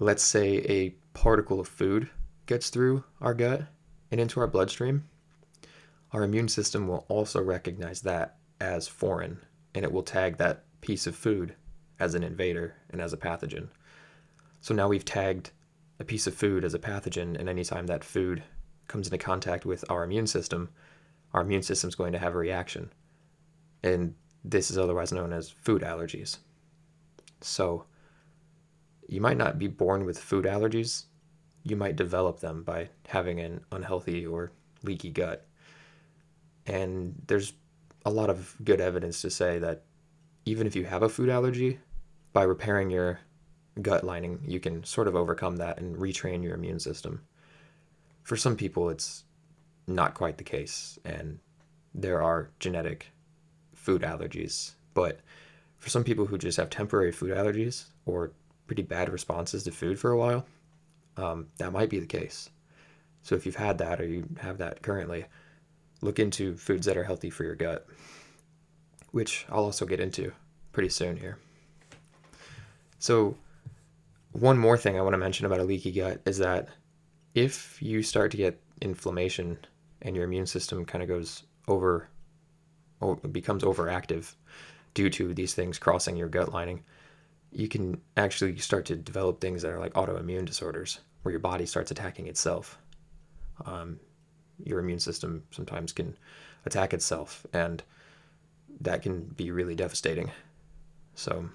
let's 0.00 0.24
say 0.24 0.56
a 0.68 0.90
particle 1.14 1.60
of 1.60 1.68
food 1.68 2.10
gets 2.46 2.70
through 2.70 3.04
our 3.20 3.34
gut 3.34 3.62
and 4.10 4.20
into 4.20 4.40
our 4.40 4.46
bloodstream, 4.46 5.04
our 6.12 6.22
immune 6.22 6.48
system 6.48 6.88
will 6.88 7.04
also 7.08 7.42
recognize 7.42 8.02
that 8.02 8.36
as 8.60 8.88
foreign 8.88 9.38
and 9.74 9.84
it 9.84 9.92
will 9.92 10.02
tag 10.02 10.38
that 10.38 10.64
piece 10.80 11.06
of 11.06 11.14
food 11.14 11.54
as 11.98 12.14
an 12.14 12.22
invader 12.22 12.74
and 12.90 13.00
as 13.00 13.12
a 13.12 13.16
pathogen. 13.16 13.68
So 14.60 14.74
now 14.74 14.88
we've 14.88 15.04
tagged 15.04 15.50
a 15.98 16.04
piece 16.04 16.26
of 16.26 16.34
food 16.34 16.64
as 16.64 16.74
a 16.74 16.78
pathogen, 16.78 17.38
and 17.38 17.48
anytime 17.48 17.86
that 17.86 18.04
food 18.04 18.42
comes 18.88 19.06
into 19.06 19.18
contact 19.18 19.64
with 19.64 19.84
our 19.90 20.04
immune 20.04 20.26
system, 20.26 20.68
our 21.32 21.42
immune 21.42 21.62
system 21.62 21.88
is 21.88 21.94
going 21.94 22.12
to 22.12 22.18
have 22.18 22.34
a 22.34 22.38
reaction. 22.38 22.92
And 23.82 24.14
this 24.44 24.70
is 24.70 24.78
otherwise 24.78 25.12
known 25.12 25.32
as 25.32 25.50
food 25.50 25.82
allergies. 25.82 26.38
So, 27.40 27.84
you 29.08 29.20
might 29.20 29.36
not 29.36 29.58
be 29.58 29.68
born 29.68 30.04
with 30.04 30.18
food 30.18 30.44
allergies. 30.44 31.04
You 31.66 31.74
might 31.74 31.96
develop 31.96 32.38
them 32.38 32.62
by 32.62 32.90
having 33.08 33.40
an 33.40 33.60
unhealthy 33.72 34.24
or 34.24 34.52
leaky 34.84 35.10
gut. 35.10 35.44
And 36.64 37.20
there's 37.26 37.54
a 38.04 38.10
lot 38.10 38.30
of 38.30 38.54
good 38.62 38.80
evidence 38.80 39.20
to 39.22 39.30
say 39.30 39.58
that 39.58 39.82
even 40.44 40.68
if 40.68 40.76
you 40.76 40.84
have 40.84 41.02
a 41.02 41.08
food 41.08 41.28
allergy, 41.28 41.80
by 42.32 42.44
repairing 42.44 42.90
your 42.90 43.18
gut 43.82 44.04
lining, 44.04 44.38
you 44.46 44.60
can 44.60 44.84
sort 44.84 45.08
of 45.08 45.16
overcome 45.16 45.56
that 45.56 45.78
and 45.78 45.96
retrain 45.96 46.42
your 46.42 46.54
immune 46.54 46.78
system. 46.78 47.22
For 48.22 48.36
some 48.36 48.56
people, 48.56 48.88
it's 48.88 49.24
not 49.88 50.14
quite 50.14 50.38
the 50.38 50.44
case, 50.44 50.98
and 51.04 51.40
there 51.94 52.22
are 52.22 52.50
genetic 52.60 53.08
food 53.74 54.02
allergies. 54.02 54.72
But 54.94 55.20
for 55.78 55.90
some 55.90 56.04
people 56.04 56.26
who 56.26 56.38
just 56.38 56.58
have 56.58 56.70
temporary 56.70 57.12
food 57.12 57.30
allergies 57.30 57.86
or 58.04 58.30
pretty 58.66 58.82
bad 58.82 59.08
responses 59.08 59.64
to 59.64 59.72
food 59.72 59.98
for 59.98 60.10
a 60.12 60.18
while, 60.18 60.46
um, 61.16 61.48
that 61.58 61.72
might 61.72 61.90
be 61.90 61.98
the 61.98 62.06
case. 62.06 62.50
So 63.22 63.34
if 63.34 63.44
you've 63.44 63.56
had 63.56 63.78
that 63.78 64.00
or 64.00 64.06
you 64.06 64.28
have 64.38 64.58
that 64.58 64.82
currently, 64.82 65.26
look 66.00 66.18
into 66.18 66.56
foods 66.56 66.86
that 66.86 66.96
are 66.96 67.04
healthy 67.04 67.30
for 67.30 67.44
your 67.44 67.54
gut, 67.56 67.86
which 69.10 69.46
I'll 69.48 69.64
also 69.64 69.86
get 69.86 70.00
into 70.00 70.32
pretty 70.72 70.90
soon 70.90 71.16
here. 71.16 71.38
So, 72.98 73.36
one 74.32 74.58
more 74.58 74.76
thing 74.76 74.98
I 74.98 75.02
want 75.02 75.14
to 75.14 75.18
mention 75.18 75.46
about 75.46 75.60
a 75.60 75.64
leaky 75.64 75.92
gut 75.92 76.20
is 76.26 76.38
that 76.38 76.68
if 77.34 77.80
you 77.80 78.02
start 78.02 78.30
to 78.32 78.36
get 78.36 78.60
inflammation 78.82 79.58
and 80.02 80.14
your 80.14 80.24
immune 80.24 80.46
system 80.46 80.84
kind 80.84 81.02
of 81.02 81.08
goes 81.08 81.44
over, 81.68 82.08
or 83.00 83.16
becomes 83.16 83.62
overactive 83.62 84.34
due 84.94 85.10
to 85.10 85.34
these 85.34 85.54
things 85.54 85.78
crossing 85.78 86.16
your 86.16 86.28
gut 86.28 86.52
lining, 86.52 86.82
you 87.52 87.68
can 87.68 88.00
actually 88.16 88.56
start 88.58 88.86
to 88.86 88.96
develop 88.96 89.40
things 89.40 89.62
that 89.62 89.72
are 89.72 89.78
like 89.78 89.94
autoimmune 89.94 90.44
disorders, 90.44 91.00
where 91.22 91.32
your 91.32 91.40
body 91.40 91.66
starts 91.66 91.90
attacking 91.90 92.26
itself. 92.26 92.78
Um, 93.64 93.98
your 94.64 94.78
immune 94.80 95.00
system 95.00 95.42
sometimes 95.50 95.92
can 95.92 96.16
attack 96.64 96.92
itself, 96.92 97.46
and 97.52 97.82
that 98.80 99.02
can 99.02 99.22
be 99.36 99.50
really 99.50 99.74
devastating. 99.74 100.30
So, 101.14 101.48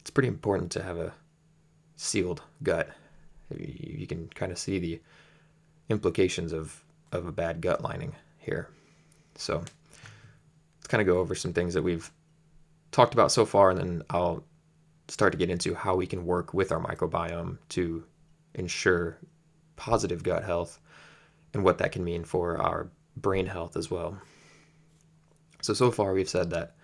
it's 0.00 0.10
pretty 0.10 0.28
important 0.28 0.70
to 0.72 0.82
have 0.82 0.98
a 0.98 1.12
sealed 1.96 2.42
gut. 2.62 2.88
You 3.56 4.06
can 4.06 4.28
kind 4.28 4.52
of 4.52 4.58
see 4.58 4.78
the 4.78 5.00
implications 5.88 6.52
of, 6.52 6.82
of 7.12 7.26
a 7.26 7.32
bad 7.32 7.60
gut 7.60 7.82
lining 7.82 8.14
here. 8.38 8.68
So, 9.36 9.58
let's 9.58 10.86
kind 10.88 11.00
of 11.00 11.06
go 11.06 11.18
over 11.18 11.34
some 11.34 11.52
things 11.52 11.74
that 11.74 11.82
we've 11.82 12.10
talked 12.94 13.12
about 13.12 13.32
so 13.32 13.44
far, 13.44 13.70
and 13.70 13.78
then 13.78 14.02
I'll 14.10 14.44
start 15.08 15.32
to 15.32 15.38
get 15.38 15.50
into 15.50 15.74
how 15.74 15.96
we 15.96 16.06
can 16.06 16.24
work 16.24 16.54
with 16.54 16.70
our 16.70 16.80
microbiome 16.80 17.58
to 17.70 18.04
ensure 18.54 19.18
positive 19.76 20.22
gut 20.22 20.44
health 20.44 20.78
and 21.52 21.64
what 21.64 21.78
that 21.78 21.90
can 21.90 22.04
mean 22.04 22.24
for 22.24 22.56
our 22.62 22.88
brain 23.16 23.46
health 23.46 23.76
as 23.76 23.90
well. 23.90 24.16
So, 25.60 25.74
so 25.74 25.90
far 25.90 26.14
we've 26.14 26.28
said 26.28 26.50
that 26.50 26.76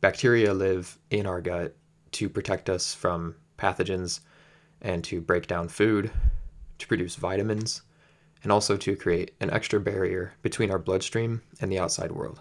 bacteria 0.00 0.52
live 0.52 0.98
in 1.10 1.26
our 1.26 1.40
gut 1.40 1.76
to 2.12 2.28
protect 2.28 2.68
us 2.68 2.92
from 2.92 3.36
pathogens 3.56 4.20
and 4.82 5.04
to 5.04 5.20
break 5.20 5.46
down 5.46 5.68
food, 5.68 6.10
to 6.78 6.86
produce 6.88 7.14
vitamins, 7.14 7.82
and 8.42 8.50
also 8.50 8.76
to 8.76 8.96
create 8.96 9.32
an 9.40 9.50
extra 9.50 9.80
barrier 9.80 10.34
between 10.42 10.70
our 10.70 10.78
bloodstream 10.78 11.40
and 11.60 11.70
the 11.70 11.78
outside 11.78 12.10
world. 12.10 12.40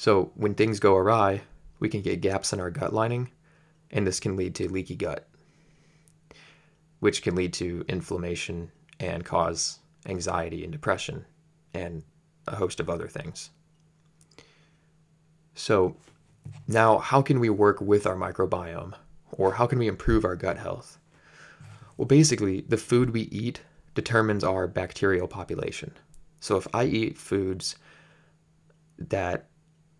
So, 0.00 0.32
when 0.34 0.54
things 0.54 0.80
go 0.80 0.96
awry, 0.96 1.42
we 1.78 1.90
can 1.90 2.00
get 2.00 2.22
gaps 2.22 2.54
in 2.54 2.58
our 2.58 2.70
gut 2.70 2.94
lining 2.94 3.28
and 3.90 4.06
this 4.06 4.18
can 4.18 4.34
lead 4.34 4.54
to 4.54 4.66
leaky 4.66 4.96
gut, 4.96 5.28
which 7.00 7.20
can 7.20 7.34
lead 7.34 7.52
to 7.52 7.84
inflammation 7.86 8.72
and 8.98 9.26
cause 9.26 9.78
anxiety 10.06 10.64
and 10.64 10.72
depression 10.72 11.26
and 11.74 12.02
a 12.46 12.56
host 12.56 12.80
of 12.80 12.88
other 12.88 13.08
things. 13.08 13.50
So, 15.54 15.98
now 16.66 16.96
how 16.96 17.20
can 17.20 17.38
we 17.38 17.50
work 17.50 17.82
with 17.82 18.06
our 18.06 18.16
microbiome 18.16 18.94
or 19.32 19.52
how 19.52 19.66
can 19.66 19.78
we 19.78 19.86
improve 19.86 20.24
our 20.24 20.34
gut 20.34 20.56
health? 20.56 20.98
Well, 21.98 22.06
basically, 22.06 22.62
the 22.62 22.78
food 22.78 23.10
we 23.10 23.24
eat 23.24 23.60
determines 23.94 24.44
our 24.44 24.66
bacterial 24.66 25.28
population. 25.28 25.92
So, 26.40 26.56
if 26.56 26.66
I 26.72 26.84
eat 26.84 27.18
foods 27.18 27.76
that, 28.96 29.49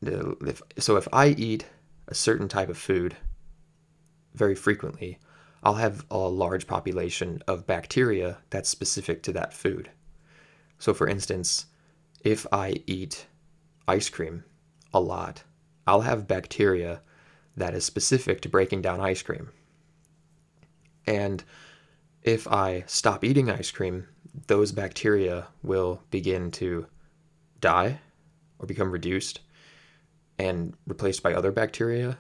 if, 0.03 0.63
so 0.79 0.97
if 0.97 1.09
I 1.13 1.29
eat 1.29 1.67
a 2.09 2.15
certain 2.15 2.49
type 2.49 2.69
of 2.69 2.79
food 2.79 3.17
very 4.35 4.55
frequently, 4.55 5.19
I'll 5.63 5.75
have 5.75 6.07
a 6.11 6.17
large 6.17 6.67
population 6.67 7.43
of 7.47 7.67
bacteria 7.67 8.39
that's 8.49 8.69
specific 8.69 9.23
to 9.25 9.33
that 9.33 9.53
food. 9.53 9.91
So, 10.79 10.95
for 10.95 11.07
instance, 11.07 11.67
if 12.25 12.47
I 12.53 12.83
eat 12.87 13.27
ice 13.87 14.09
cream 14.09 14.45
a 14.95 15.01
lot, 15.01 15.43
I'll 15.87 16.01
have 16.01 16.29
bacteria 16.29 17.03
that 17.57 17.75
is 17.75 17.85
specific 17.85 18.41
to 18.43 18.49
breaking 18.49 18.81
down 18.83 19.01
ice 19.01 19.23
cream. 19.23 19.51
And 21.07 21.45
if 22.23 22.47
I 22.49 22.85
stop 22.87 23.25
eating 23.25 23.51
ice 23.51 23.71
cream, 23.71 24.07
those 24.47 24.73
bacteria 24.73 25.49
will 25.63 26.03
begin 26.11 26.51
to 26.53 26.87
die 27.61 28.01
or 28.59 28.67
become 28.67 28.91
reduced 28.91 29.41
and 30.41 30.73
replaced 30.87 31.23
by 31.23 31.35
other 31.35 31.53
bacteria 31.53 32.17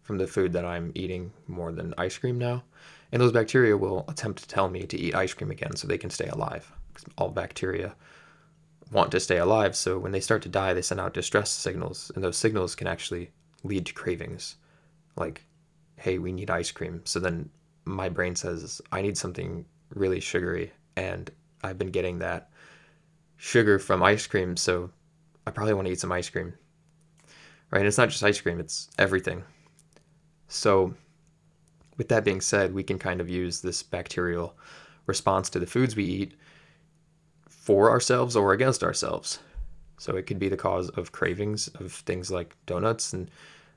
from 0.00 0.16
the 0.16 0.26
food 0.26 0.54
that 0.54 0.64
I'm 0.64 0.90
eating 0.94 1.30
more 1.46 1.70
than 1.70 1.92
ice 1.98 2.16
cream 2.16 2.38
now. 2.38 2.64
And 3.12 3.20
those 3.20 3.30
bacteria 3.30 3.76
will 3.76 4.06
attempt 4.08 4.42
to 4.42 4.48
tell 4.48 4.70
me 4.70 4.86
to 4.86 4.98
eat 4.98 5.14
ice 5.14 5.34
cream 5.34 5.50
again 5.50 5.76
so 5.76 5.86
they 5.86 5.98
can 5.98 6.08
stay 6.08 6.28
alive. 6.28 6.72
All 7.18 7.28
bacteria 7.28 7.94
want 8.90 9.10
to 9.10 9.20
stay 9.20 9.36
alive, 9.36 9.76
so 9.76 9.98
when 9.98 10.12
they 10.12 10.20
start 10.20 10.40
to 10.42 10.48
die, 10.48 10.72
they 10.72 10.80
send 10.80 10.98
out 10.98 11.12
distress 11.12 11.50
signals, 11.50 12.10
and 12.14 12.24
those 12.24 12.38
signals 12.38 12.74
can 12.74 12.86
actually 12.86 13.30
lead 13.64 13.84
to 13.86 13.92
cravings. 13.92 14.56
Like, 15.14 15.44
hey, 15.96 16.16
we 16.18 16.32
need 16.32 16.48
ice 16.48 16.70
cream. 16.70 17.02
So 17.04 17.20
then 17.20 17.50
my 17.84 18.08
brain 18.08 18.34
says, 18.34 18.80
I 18.92 19.02
need 19.02 19.18
something 19.18 19.66
really 19.94 20.20
sugary, 20.20 20.72
and 20.96 21.30
I've 21.62 21.78
been 21.78 21.90
getting 21.90 22.18
that 22.20 22.50
sugar 23.36 23.78
from 23.78 24.02
ice 24.02 24.26
cream, 24.26 24.56
so 24.56 24.90
I 25.46 25.50
probably 25.50 25.74
want 25.74 25.86
to 25.86 25.92
eat 25.92 26.00
some 26.00 26.12
ice 26.12 26.30
cream. 26.30 26.54
Right? 27.70 27.86
It's 27.86 27.98
not 27.98 28.08
just 28.08 28.24
ice 28.24 28.40
cream, 28.40 28.60
it's 28.60 28.88
everything. 28.98 29.44
So, 30.48 30.94
with 31.96 32.08
that 32.08 32.24
being 32.24 32.40
said, 32.40 32.74
we 32.74 32.82
can 32.82 32.98
kind 32.98 33.20
of 33.20 33.28
use 33.28 33.60
this 33.60 33.82
bacterial 33.82 34.56
response 35.06 35.50
to 35.50 35.58
the 35.58 35.66
foods 35.66 35.94
we 35.94 36.04
eat 36.04 36.34
for 37.48 37.90
ourselves 37.90 38.34
or 38.34 38.52
against 38.52 38.82
ourselves. 38.82 39.38
So, 39.98 40.16
it 40.16 40.26
could 40.26 40.38
be 40.38 40.48
the 40.48 40.56
cause 40.56 40.88
of 40.90 41.12
cravings 41.12 41.68
of 41.68 41.92
things 41.92 42.30
like 42.30 42.56
donuts 42.66 43.12
and 43.12 43.30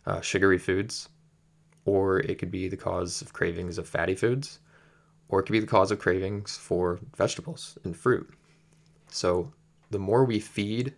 uh, 0.08 0.22
sugary 0.22 0.58
foods, 0.58 1.10
or 1.86 2.20
it 2.20 2.40
could 2.40 2.52
be 2.52 2.68
the 2.68 2.78
cause 2.78 3.22
of 3.22 3.34
cravings 3.34 3.78
of 3.78 3.88
fatty 3.88 4.16
foods, 4.16 4.60
or 5.30 5.40
it 5.40 5.44
could 5.44 5.54
be 5.54 5.60
the 5.60 5.68
cause 5.68 5.92
of 5.92 6.00
cravings 6.00 6.58
for 6.58 7.00
vegetables 7.16 7.78
and 7.84 7.96
fruit. 7.96 8.34
So, 9.10 9.52
the 9.92 10.00
more 10.00 10.26
we 10.26 10.40
feed 10.40 10.96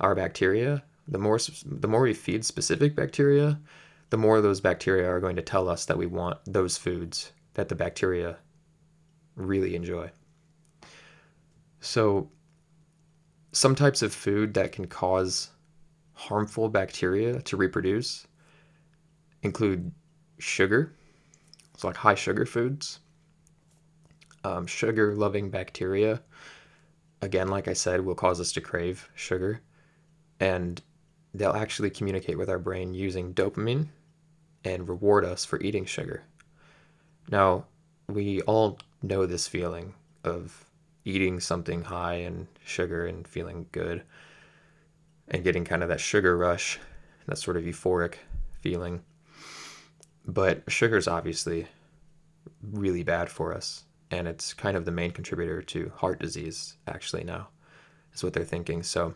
our 0.00 0.14
bacteria, 0.14 0.82
the 1.08 1.18
more 1.18 1.38
the 1.66 1.88
more 1.88 2.02
we 2.02 2.14
feed 2.14 2.44
specific 2.44 2.96
bacteria, 2.96 3.60
the 4.10 4.16
more 4.16 4.40
those 4.40 4.60
bacteria 4.60 5.08
are 5.08 5.20
going 5.20 5.36
to 5.36 5.42
tell 5.42 5.68
us 5.68 5.84
that 5.86 5.98
we 5.98 6.06
want 6.06 6.38
those 6.46 6.76
foods 6.76 7.32
that 7.54 7.68
the 7.68 7.74
bacteria 7.74 8.36
really 9.36 9.74
enjoy. 9.74 10.10
So, 11.80 12.30
some 13.52 13.74
types 13.74 14.02
of 14.02 14.12
food 14.12 14.54
that 14.54 14.72
can 14.72 14.86
cause 14.86 15.50
harmful 16.14 16.68
bacteria 16.68 17.40
to 17.42 17.56
reproduce 17.56 18.26
include 19.42 19.92
sugar, 20.38 20.94
it's 21.74 21.84
like 21.84 21.96
high 21.96 22.14
sugar 22.14 22.46
foods, 22.46 23.00
um, 24.44 24.66
sugar 24.66 25.14
loving 25.14 25.50
bacteria. 25.50 26.22
Again, 27.22 27.48
like 27.48 27.68
I 27.68 27.72
said, 27.72 28.00
will 28.00 28.14
cause 28.14 28.40
us 28.40 28.52
to 28.52 28.60
crave 28.60 29.08
sugar. 29.14 29.60
And 30.40 30.82
they'll 31.34 31.52
actually 31.52 31.90
communicate 31.90 32.38
with 32.38 32.48
our 32.48 32.58
brain 32.58 32.94
using 32.94 33.34
dopamine 33.34 33.88
and 34.64 34.88
reward 34.88 35.24
us 35.24 35.44
for 35.44 35.60
eating 35.60 35.84
sugar. 35.84 36.22
Now, 37.30 37.66
we 38.08 38.40
all 38.42 38.78
know 39.02 39.26
this 39.26 39.48
feeling 39.48 39.94
of 40.22 40.64
eating 41.04 41.40
something 41.40 41.82
high 41.82 42.14
in 42.14 42.48
sugar 42.64 43.06
and 43.06 43.26
feeling 43.26 43.66
good 43.72 44.02
and 45.28 45.44
getting 45.44 45.64
kind 45.64 45.82
of 45.82 45.88
that 45.88 46.00
sugar 46.00 46.36
rush, 46.36 46.78
that 47.26 47.38
sort 47.38 47.56
of 47.56 47.64
euphoric 47.64 48.14
feeling. 48.60 49.02
But 50.26 50.62
sugar 50.68 50.96
is 50.96 51.08
obviously 51.08 51.66
really 52.62 53.02
bad 53.02 53.28
for 53.28 53.52
us. 53.52 53.84
and 54.10 54.28
it's 54.28 54.54
kind 54.54 54.76
of 54.76 54.84
the 54.84 54.90
main 54.90 55.10
contributor 55.10 55.62
to 55.62 55.90
heart 55.96 56.20
disease, 56.20 56.76
actually, 56.86 57.24
now, 57.24 57.48
is 58.14 58.22
what 58.22 58.32
they're 58.32 58.44
thinking. 58.44 58.82
So, 58.82 59.14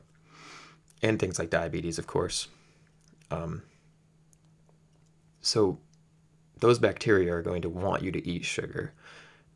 and 1.02 1.18
things 1.18 1.38
like 1.38 1.50
diabetes, 1.50 1.98
of 1.98 2.06
course. 2.06 2.48
Um, 3.30 3.62
so, 5.40 5.78
those 6.60 6.78
bacteria 6.78 7.34
are 7.34 7.42
going 7.42 7.62
to 7.62 7.68
want 7.68 8.02
you 8.02 8.10
to 8.12 8.26
eat 8.26 8.44
sugar, 8.44 8.92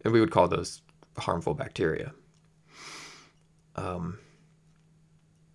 and 0.04 0.12
we 0.12 0.20
would 0.20 0.30
call 0.30 0.48
those 0.48 0.82
harmful 1.18 1.54
bacteria. 1.54 2.12
Um, 3.76 4.18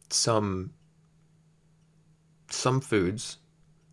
some 0.10 0.74
some 2.50 2.82
foods, 2.82 3.38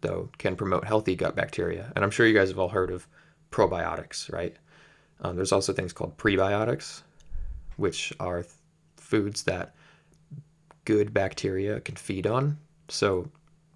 though, 0.01 0.31
can 0.39 0.57
promote 0.57 0.85
healthy 0.85 1.17
gut 1.17 1.37
bacteria, 1.37 1.93
and 1.95 2.05
I'm 2.05 2.11
sure 2.11 2.27
you 2.27 2.35
guys 2.35 2.49
have 2.49 2.59
all 2.59 2.69
heard 2.69 2.91
of 2.91 3.07
probiotics, 3.51 4.33
right? 4.33 4.57
Um, 5.21 5.37
there's 5.37 5.53
also 5.53 5.73
things 5.73 5.93
called 5.93 6.17
prebiotics, 6.17 7.03
which 7.77 8.13
are 8.21 8.43
th- 8.43 8.53
foods 8.97 9.45
that 9.45 9.75
good 10.85 11.13
bacteria 11.13 11.81
can 11.81 11.97
feed 11.97 12.27
on. 12.27 12.59
So 12.89 13.31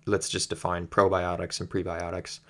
let's 0.06 0.28
just 0.28 0.50
define 0.50 0.86
probiotics 0.86 1.60
and 1.60 1.68
prebiotics. 1.68 2.40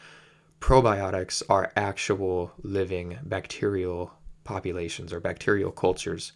Probiotics 0.61 1.43
are 1.49 1.73
actual 1.77 2.53
living 2.63 3.19
bacterial 3.23 4.13
populations 4.45 5.13
or 5.13 5.21
bacterial 5.21 5.71
cultures 5.71 6.33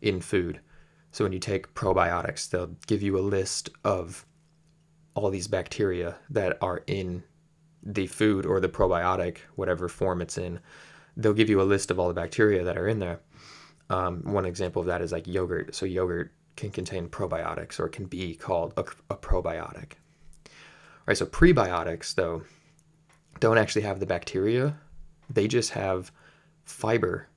in 0.00 0.20
food. 0.20 0.60
So 1.12 1.24
when 1.24 1.32
you 1.32 1.38
take 1.38 1.74
probiotics, 1.74 2.48
they'll 2.48 2.74
give 2.86 3.02
you 3.02 3.18
a 3.18 3.20
list 3.20 3.70
of 3.84 4.24
all 5.14 5.30
these 5.30 5.48
bacteria 5.48 6.16
that 6.30 6.58
are 6.60 6.82
in 6.86 7.22
the 7.82 8.06
food 8.06 8.44
or 8.44 8.60
the 8.60 8.68
probiotic, 8.68 9.38
whatever 9.54 9.88
form 9.88 10.20
it's 10.20 10.38
in. 10.38 10.60
They'll 11.16 11.32
give 11.32 11.48
you 11.48 11.60
a 11.60 11.64
list 11.64 11.90
of 11.90 11.98
all 11.98 12.08
the 12.08 12.14
bacteria 12.14 12.64
that 12.64 12.76
are 12.76 12.88
in 12.88 12.98
there. 12.98 13.20
Um, 13.88 14.22
one 14.24 14.44
example 14.44 14.80
of 14.80 14.86
that 14.88 15.00
is 15.00 15.12
like 15.12 15.26
yogurt. 15.26 15.74
So 15.74 15.86
yogurt 15.86 16.32
can 16.56 16.70
contain 16.70 17.08
probiotics 17.08 17.78
or 17.78 17.88
can 17.88 18.06
be 18.06 18.34
called 18.34 18.72
a, 18.76 18.84
a 19.10 19.16
probiotic. 19.16 19.92
All 20.46 21.08
right, 21.08 21.16
so 21.16 21.26
prebiotics 21.26 22.14
though 22.14 22.42
don't 23.40 23.58
actually 23.58 23.82
have 23.82 24.00
the 24.00 24.06
bacteria. 24.06 24.76
They 25.30 25.48
just 25.48 25.70
have 25.70 26.10
fiber, 26.64 27.28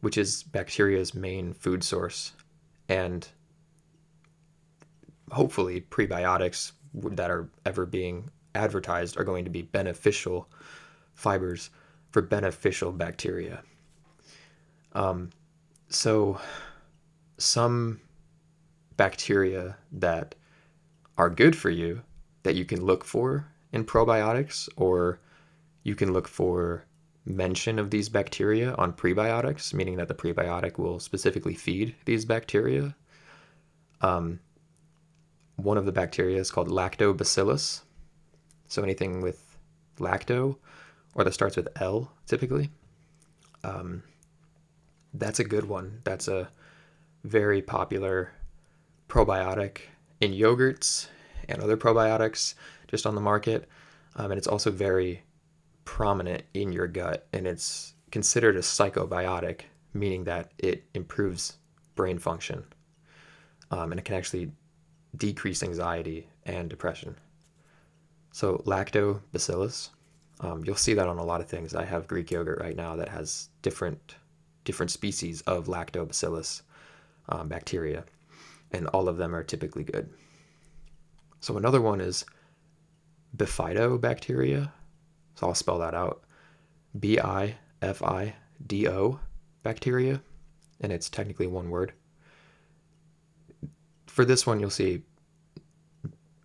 which 0.00 0.16
is 0.16 0.44
bacteria's 0.44 1.14
main 1.14 1.52
food 1.52 1.82
source. 1.82 2.32
And 2.88 3.26
hopefully 5.30 5.82
prebiotics 5.90 6.72
that 6.94 7.30
are 7.30 7.48
ever 7.64 7.86
being 7.86 8.30
advertised 8.54 9.16
are 9.18 9.24
going 9.24 9.44
to 9.44 9.50
be 9.50 9.62
beneficial 9.62 10.48
fibers 11.14 11.70
for 12.10 12.22
beneficial 12.22 12.90
bacteria. 12.92 13.62
Um, 14.92 15.30
so, 15.88 16.40
some 17.38 18.00
bacteria 19.00 19.78
that 19.90 20.34
are 21.16 21.30
good 21.30 21.56
for 21.56 21.70
you 21.70 22.02
that 22.42 22.54
you 22.54 22.66
can 22.66 22.84
look 22.84 23.02
for 23.02 23.46
in 23.72 23.82
probiotics, 23.82 24.68
or 24.76 25.18
you 25.84 25.94
can 25.94 26.12
look 26.12 26.28
for 26.28 26.84
mention 27.24 27.78
of 27.78 27.90
these 27.90 28.10
bacteria 28.10 28.74
on 28.74 28.92
prebiotics, 28.92 29.72
meaning 29.72 29.96
that 29.96 30.08
the 30.08 30.14
prebiotic 30.14 30.76
will 30.76 31.00
specifically 31.00 31.54
feed 31.54 31.94
these 32.04 32.26
bacteria. 32.26 32.94
Um, 34.02 34.38
one 35.56 35.78
of 35.78 35.86
the 35.86 35.92
bacteria 35.92 36.38
is 36.38 36.50
called 36.50 36.68
lactobacillus. 36.68 37.80
So 38.68 38.82
anything 38.82 39.22
with 39.22 39.56
lacto 39.98 40.58
or 41.14 41.24
that 41.24 41.32
starts 41.32 41.56
with 41.56 41.68
L 41.76 42.12
typically. 42.26 42.68
Um, 43.64 44.02
that's 45.14 45.40
a 45.40 45.44
good 45.44 45.64
one. 45.64 46.02
That's 46.04 46.28
a 46.28 46.50
very 47.24 47.62
popular 47.62 48.34
probiotic 49.10 49.80
in 50.20 50.32
yogurts 50.32 51.08
and 51.48 51.60
other 51.60 51.76
probiotics 51.76 52.54
just 52.88 53.06
on 53.06 53.14
the 53.14 53.20
market. 53.20 53.68
Um, 54.16 54.30
and 54.30 54.38
it's 54.38 54.46
also 54.46 54.70
very 54.70 55.22
prominent 55.84 56.44
in 56.54 56.72
your 56.72 56.86
gut 56.86 57.26
and 57.32 57.46
it's 57.46 57.94
considered 58.10 58.56
a 58.56 58.60
psychobiotic, 58.60 59.62
meaning 59.92 60.24
that 60.24 60.52
it 60.58 60.84
improves 60.94 61.56
brain 61.94 62.18
function. 62.18 62.64
Um, 63.70 63.92
and 63.92 63.98
it 63.98 64.04
can 64.04 64.16
actually 64.16 64.50
decrease 65.16 65.62
anxiety 65.62 66.28
and 66.44 66.68
depression. 66.68 67.16
So, 68.32 68.58
lactobacillus, 68.66 69.90
um, 70.40 70.64
you'll 70.64 70.76
see 70.76 70.94
that 70.94 71.08
on 71.08 71.18
a 71.18 71.24
lot 71.24 71.40
of 71.40 71.48
things. 71.48 71.74
I 71.74 71.84
have 71.84 72.06
Greek 72.06 72.30
yogurt 72.30 72.60
right 72.60 72.76
now 72.76 72.96
that 72.96 73.08
has 73.08 73.48
different 73.62 74.14
different 74.64 74.90
species 74.90 75.40
of 75.42 75.66
lactobacillus 75.66 76.62
um, 77.28 77.48
bacteria, 77.48 78.04
and 78.72 78.86
all 78.88 79.08
of 79.08 79.16
them 79.16 79.34
are 79.34 79.42
typically 79.42 79.84
good. 79.84 80.08
So 81.40 81.56
another 81.56 81.80
one 81.80 82.00
is 82.00 82.24
bifidobacteria. 83.36 84.70
So 85.34 85.46
I'll 85.46 85.54
spell 85.54 85.78
that 85.78 85.94
out: 85.94 86.22
B 86.98 87.18
I 87.18 87.56
F 87.82 88.02
I 88.02 88.34
D 88.66 88.88
O 88.88 89.20
bacteria, 89.62 90.20
and 90.80 90.92
it's 90.92 91.08
technically 91.08 91.46
one 91.46 91.70
word 91.70 91.92
for 94.10 94.24
this 94.24 94.46
one, 94.46 94.58
you'll 94.58 94.70
see 94.70 95.02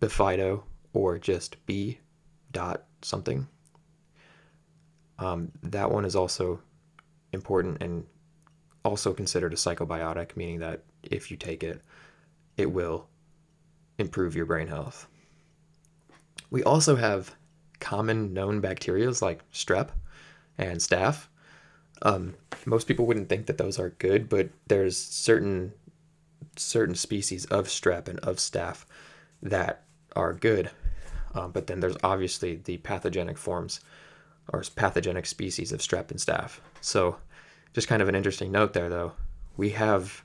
Bifido 0.00 0.62
or 0.92 1.18
just 1.18 1.64
B 1.66 1.98
dot 2.52 2.84
something. 3.02 3.46
Um, 5.18 5.50
that 5.62 5.90
one 5.90 6.04
is 6.04 6.14
also 6.14 6.60
important 7.32 7.82
and 7.82 8.06
also 8.84 9.12
considered 9.12 9.52
a 9.52 9.56
psychobiotic, 9.56 10.36
meaning 10.36 10.60
that 10.60 10.84
if 11.02 11.30
you 11.30 11.36
take 11.36 11.64
it, 11.64 11.82
it 12.56 12.72
will 12.72 13.08
improve 13.98 14.34
your 14.34 14.46
brain 14.46 14.68
health. 14.68 15.06
We 16.50 16.62
also 16.62 16.96
have 16.96 17.34
common 17.80 18.32
known 18.32 18.60
bacteria 18.60 19.12
like 19.20 19.48
strep 19.52 19.90
and 20.58 20.78
staph. 20.78 21.26
Um, 22.02 22.34
most 22.64 22.86
people 22.86 23.06
wouldn't 23.06 23.28
think 23.28 23.46
that 23.46 23.58
those 23.58 23.78
are 23.78 23.90
good, 23.90 24.28
but 24.28 24.50
there's 24.66 24.96
certain 24.96 25.72
certain 26.56 26.94
species 26.94 27.44
of 27.46 27.66
strep 27.66 28.08
and 28.08 28.18
of 28.20 28.36
staph 28.36 28.84
that 29.42 29.84
are 30.14 30.32
good. 30.32 30.70
Um, 31.34 31.52
but 31.52 31.66
then 31.66 31.80
there's 31.80 31.96
obviously 32.02 32.56
the 32.56 32.78
pathogenic 32.78 33.36
forms 33.36 33.80
or 34.52 34.62
pathogenic 34.74 35.26
species 35.26 35.72
of 35.72 35.80
strep 35.80 36.10
and 36.10 36.18
staph. 36.18 36.60
So, 36.80 37.16
just 37.74 37.88
kind 37.88 38.00
of 38.00 38.08
an 38.08 38.14
interesting 38.14 38.50
note 38.50 38.72
there, 38.72 38.88
though. 38.88 39.12
We 39.56 39.70
have 39.70 40.22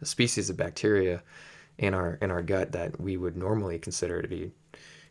a 0.00 0.06
species 0.06 0.50
of 0.50 0.56
bacteria 0.56 1.22
in 1.78 1.94
our 1.94 2.18
in 2.20 2.30
our 2.30 2.42
gut 2.42 2.72
that 2.72 3.00
we 3.00 3.16
would 3.16 3.36
normally 3.36 3.78
consider 3.78 4.20
to 4.20 4.28
be, 4.28 4.50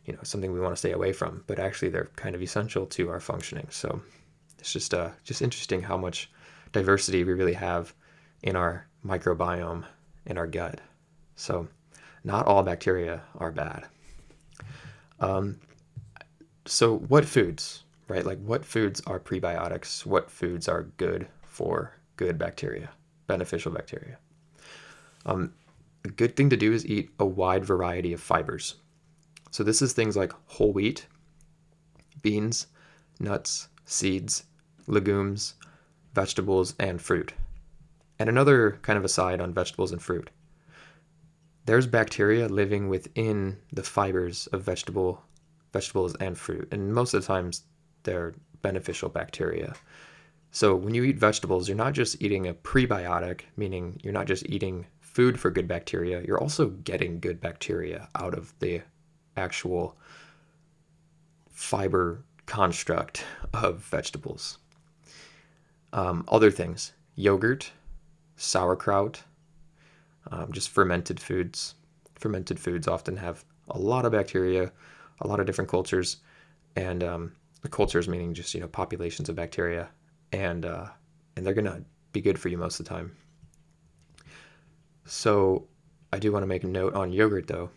you 0.04 0.12
know, 0.12 0.20
something 0.22 0.52
we 0.52 0.60
want 0.60 0.72
to 0.72 0.78
stay 0.78 0.92
away 0.92 1.12
from, 1.12 1.44
but 1.46 1.58
actually 1.58 1.88
they're 1.88 2.10
kind 2.16 2.34
of 2.34 2.42
essential 2.42 2.86
to 2.86 3.08
our 3.10 3.20
functioning. 3.20 3.66
So, 3.70 4.00
it's 4.58 4.72
just 4.72 4.94
uh, 4.94 5.10
just 5.24 5.42
interesting 5.42 5.82
how 5.82 5.96
much 5.96 6.30
diversity 6.72 7.24
we 7.24 7.32
really 7.32 7.54
have 7.54 7.94
in 8.42 8.56
our 8.56 8.86
microbiome 9.04 9.84
in 10.26 10.38
our 10.38 10.46
gut. 10.46 10.80
So, 11.36 11.68
not 12.24 12.46
all 12.46 12.62
bacteria 12.62 13.22
are 13.36 13.50
bad. 13.50 13.86
Um, 15.20 15.58
so, 16.66 16.98
what 16.98 17.24
foods, 17.24 17.84
right? 18.08 18.24
Like, 18.24 18.38
what 18.40 18.64
foods 18.64 19.00
are 19.06 19.18
prebiotics? 19.18 20.04
What 20.04 20.30
foods 20.30 20.68
are 20.68 20.84
good 20.98 21.26
for 21.42 21.92
good 22.16 22.38
bacteria, 22.38 22.90
beneficial 23.26 23.72
bacteria? 23.72 24.18
Um, 25.28 25.52
a 26.04 26.08
good 26.08 26.36
thing 26.36 26.50
to 26.50 26.56
do 26.56 26.72
is 26.72 26.86
eat 26.86 27.10
a 27.18 27.26
wide 27.26 27.64
variety 27.64 28.12
of 28.12 28.20
fibers. 28.20 28.76
So, 29.50 29.62
this 29.62 29.82
is 29.82 29.92
things 29.92 30.16
like 30.16 30.32
whole 30.46 30.72
wheat, 30.72 31.06
beans, 32.22 32.66
nuts, 33.20 33.68
seeds, 33.84 34.44
legumes, 34.86 35.54
vegetables, 36.14 36.74
and 36.78 37.00
fruit. 37.00 37.34
And 38.18 38.28
another 38.28 38.78
kind 38.82 38.98
of 38.98 39.04
aside 39.04 39.40
on 39.40 39.54
vegetables 39.54 39.92
and 39.92 40.02
fruit. 40.02 40.30
There's 41.66 41.86
bacteria 41.86 42.48
living 42.48 42.88
within 42.88 43.58
the 43.72 43.82
fibers 43.82 44.46
of 44.48 44.62
vegetable 44.62 45.22
vegetables 45.72 46.14
and 46.16 46.36
fruit, 46.36 46.68
and 46.72 46.94
most 46.94 47.12
of 47.12 47.20
the 47.20 47.26
times 47.26 47.64
they're 48.04 48.34
beneficial 48.62 49.10
bacteria. 49.10 49.74
So 50.50 50.74
when 50.74 50.94
you 50.94 51.04
eat 51.04 51.18
vegetables, 51.18 51.68
you're 51.68 51.76
not 51.76 51.92
just 51.92 52.22
eating 52.22 52.46
a 52.46 52.54
prebiotic, 52.54 53.42
meaning 53.56 54.00
you're 54.02 54.14
not 54.14 54.26
just 54.26 54.48
eating 54.48 54.86
food 55.12 55.40
for 55.40 55.50
good 55.50 55.66
bacteria, 55.66 56.22
you're 56.22 56.40
also 56.40 56.68
getting 56.68 57.18
good 57.18 57.40
bacteria 57.40 58.08
out 58.14 58.34
of 58.34 58.52
the 58.60 58.82
actual 59.36 59.96
fiber 61.50 62.22
construct 62.46 63.24
of 63.52 63.78
vegetables. 63.78 64.58
Um, 65.92 66.24
other 66.28 66.50
things 66.50 66.92
yogurt, 67.16 67.72
sauerkraut, 68.36 69.22
um, 70.30 70.52
just 70.52 70.68
fermented 70.68 71.18
foods. 71.18 71.74
Fermented 72.14 72.60
foods 72.60 72.86
often 72.86 73.16
have 73.16 73.44
a 73.70 73.78
lot 73.78 74.04
of 74.04 74.12
bacteria, 74.12 74.70
a 75.20 75.26
lot 75.26 75.40
of 75.40 75.46
different 75.46 75.70
cultures, 75.70 76.18
and 76.76 77.02
um, 77.02 77.32
the 77.62 77.68
cultures 77.68 78.08
meaning 78.08 78.34
just 78.34 78.54
you 78.54 78.60
know 78.60 78.68
populations 78.68 79.28
of 79.28 79.36
bacteria, 79.36 79.88
and 80.32 80.64
uh, 80.64 80.86
and 81.36 81.46
they're 81.46 81.54
gonna 81.54 81.82
be 82.12 82.20
good 82.20 82.38
for 82.38 82.48
you 82.48 82.58
most 82.58 82.78
of 82.78 82.86
the 82.86 82.90
time. 82.90 83.16
So 85.08 85.66
I 86.12 86.18
do 86.18 86.32
want 86.32 86.42
to 86.42 86.46
make 86.46 86.64
a 86.64 86.68
note 86.68 86.92
on 86.92 87.12
yogurt 87.12 87.46
though. 87.46 87.70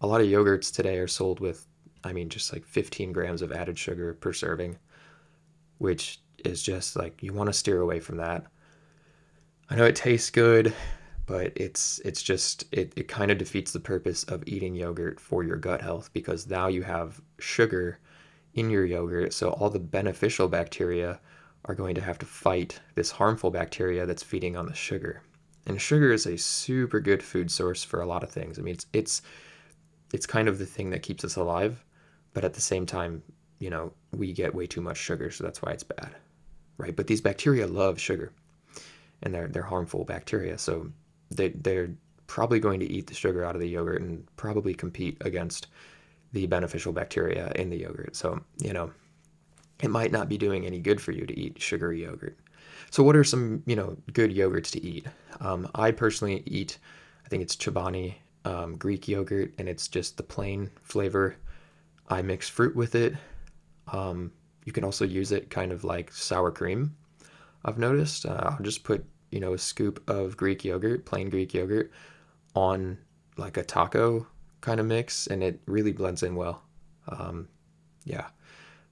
A 0.00 0.08
lot 0.08 0.20
of 0.20 0.26
yogurts 0.26 0.74
today 0.74 0.98
are 0.98 1.06
sold 1.06 1.38
with, 1.38 1.66
I 2.02 2.12
mean, 2.12 2.28
just 2.28 2.52
like 2.52 2.64
15 2.64 3.12
grams 3.12 3.42
of 3.42 3.52
added 3.52 3.78
sugar 3.78 4.14
per 4.14 4.32
serving, 4.32 4.76
which 5.78 6.20
is 6.44 6.64
just 6.64 6.96
like 6.96 7.22
you 7.22 7.32
want 7.32 7.46
to 7.46 7.52
steer 7.52 7.80
away 7.80 8.00
from 8.00 8.16
that. 8.16 8.46
I 9.70 9.76
know 9.76 9.84
it 9.84 9.94
tastes 9.94 10.30
good, 10.30 10.74
but 11.26 11.52
it's 11.54 12.00
it's 12.00 12.22
just 12.22 12.64
it, 12.72 12.92
it 12.96 13.06
kind 13.06 13.30
of 13.30 13.38
defeats 13.38 13.72
the 13.72 13.78
purpose 13.80 14.24
of 14.24 14.42
eating 14.46 14.74
yogurt 14.74 15.20
for 15.20 15.44
your 15.44 15.56
gut 15.56 15.80
health 15.80 16.12
because 16.12 16.48
now 16.48 16.66
you 16.66 16.82
have 16.82 17.20
sugar 17.38 18.00
in 18.54 18.68
your 18.68 18.84
yogurt, 18.84 19.32
so 19.32 19.50
all 19.50 19.70
the 19.70 19.78
beneficial 19.78 20.48
bacteria 20.48 21.20
are 21.66 21.74
going 21.74 21.94
to 21.94 22.00
have 22.00 22.18
to 22.18 22.26
fight 22.26 22.80
this 22.96 23.12
harmful 23.12 23.50
bacteria 23.50 24.06
that's 24.06 24.24
feeding 24.24 24.56
on 24.56 24.66
the 24.66 24.74
sugar. 24.74 25.22
And 25.66 25.80
sugar 25.80 26.12
is 26.12 26.26
a 26.26 26.36
super 26.36 27.00
good 27.00 27.22
food 27.22 27.50
source 27.50 27.82
for 27.82 28.00
a 28.00 28.06
lot 28.06 28.22
of 28.22 28.30
things. 28.30 28.58
I 28.58 28.62
mean, 28.62 28.74
it's 28.74 28.86
it's 28.92 29.22
it's 30.12 30.26
kind 30.26 30.48
of 30.48 30.58
the 30.58 30.66
thing 30.66 30.90
that 30.90 31.02
keeps 31.02 31.24
us 31.24 31.36
alive, 31.36 31.84
but 32.34 32.44
at 32.44 32.54
the 32.54 32.60
same 32.60 32.86
time, 32.86 33.22
you 33.58 33.70
know, 33.70 33.92
we 34.12 34.32
get 34.32 34.54
way 34.54 34.66
too 34.66 34.80
much 34.80 34.98
sugar, 34.98 35.30
so 35.30 35.42
that's 35.42 35.62
why 35.62 35.72
it's 35.72 35.82
bad. 35.82 36.14
Right? 36.76 36.94
But 36.94 37.06
these 37.06 37.20
bacteria 37.20 37.66
love 37.66 37.98
sugar. 37.98 38.32
And 39.22 39.32
they're 39.34 39.48
they're 39.48 39.62
harmful 39.62 40.04
bacteria, 40.04 40.58
so 40.58 40.90
they 41.30 41.48
they're 41.48 41.90
probably 42.26 42.58
going 42.60 42.80
to 42.80 42.90
eat 42.90 43.06
the 43.06 43.14
sugar 43.14 43.44
out 43.44 43.54
of 43.54 43.60
the 43.60 43.68
yogurt 43.68 44.02
and 44.02 44.26
probably 44.36 44.74
compete 44.74 45.16
against 45.22 45.68
the 46.32 46.46
beneficial 46.46 46.92
bacteria 46.92 47.52
in 47.54 47.70
the 47.70 47.78
yogurt. 47.78 48.16
So, 48.16 48.40
you 48.58 48.72
know, 48.72 48.90
it 49.82 49.88
might 49.88 50.12
not 50.12 50.28
be 50.28 50.36
doing 50.36 50.66
any 50.66 50.80
good 50.80 51.00
for 51.00 51.12
you 51.12 51.26
to 51.26 51.38
eat 51.38 51.60
sugary 51.60 52.02
yogurt. 52.02 52.36
So, 52.94 53.02
what 53.02 53.16
are 53.16 53.24
some 53.24 53.64
you 53.66 53.74
know 53.74 53.96
good 54.12 54.32
yogurts 54.32 54.70
to 54.70 54.80
eat? 54.80 55.04
Um, 55.40 55.68
I 55.74 55.90
personally 55.90 56.44
eat, 56.46 56.78
I 57.26 57.28
think 57.28 57.42
it's 57.42 57.56
Chobani 57.56 58.14
um, 58.44 58.76
Greek 58.76 59.08
yogurt, 59.08 59.52
and 59.58 59.68
it's 59.68 59.88
just 59.88 60.16
the 60.16 60.22
plain 60.22 60.70
flavor. 60.84 61.34
I 62.08 62.22
mix 62.22 62.48
fruit 62.48 62.76
with 62.76 62.94
it. 62.94 63.16
Um, 63.88 64.30
you 64.64 64.70
can 64.70 64.84
also 64.84 65.04
use 65.04 65.32
it 65.32 65.50
kind 65.50 65.72
of 65.72 65.82
like 65.82 66.12
sour 66.12 66.52
cream. 66.52 66.94
I've 67.64 67.78
noticed. 67.78 68.26
Uh, 68.26 68.50
I'll 68.52 68.62
just 68.62 68.84
put 68.84 69.04
you 69.32 69.40
know 69.40 69.54
a 69.54 69.58
scoop 69.58 70.08
of 70.08 70.36
Greek 70.36 70.64
yogurt, 70.64 71.04
plain 71.04 71.30
Greek 71.30 71.52
yogurt, 71.52 71.90
on 72.54 72.96
like 73.36 73.56
a 73.56 73.64
taco 73.64 74.24
kind 74.60 74.78
of 74.78 74.86
mix, 74.86 75.26
and 75.26 75.42
it 75.42 75.60
really 75.66 75.90
blends 75.90 76.22
in 76.22 76.36
well. 76.36 76.62
Um, 77.08 77.48
yeah, 78.04 78.28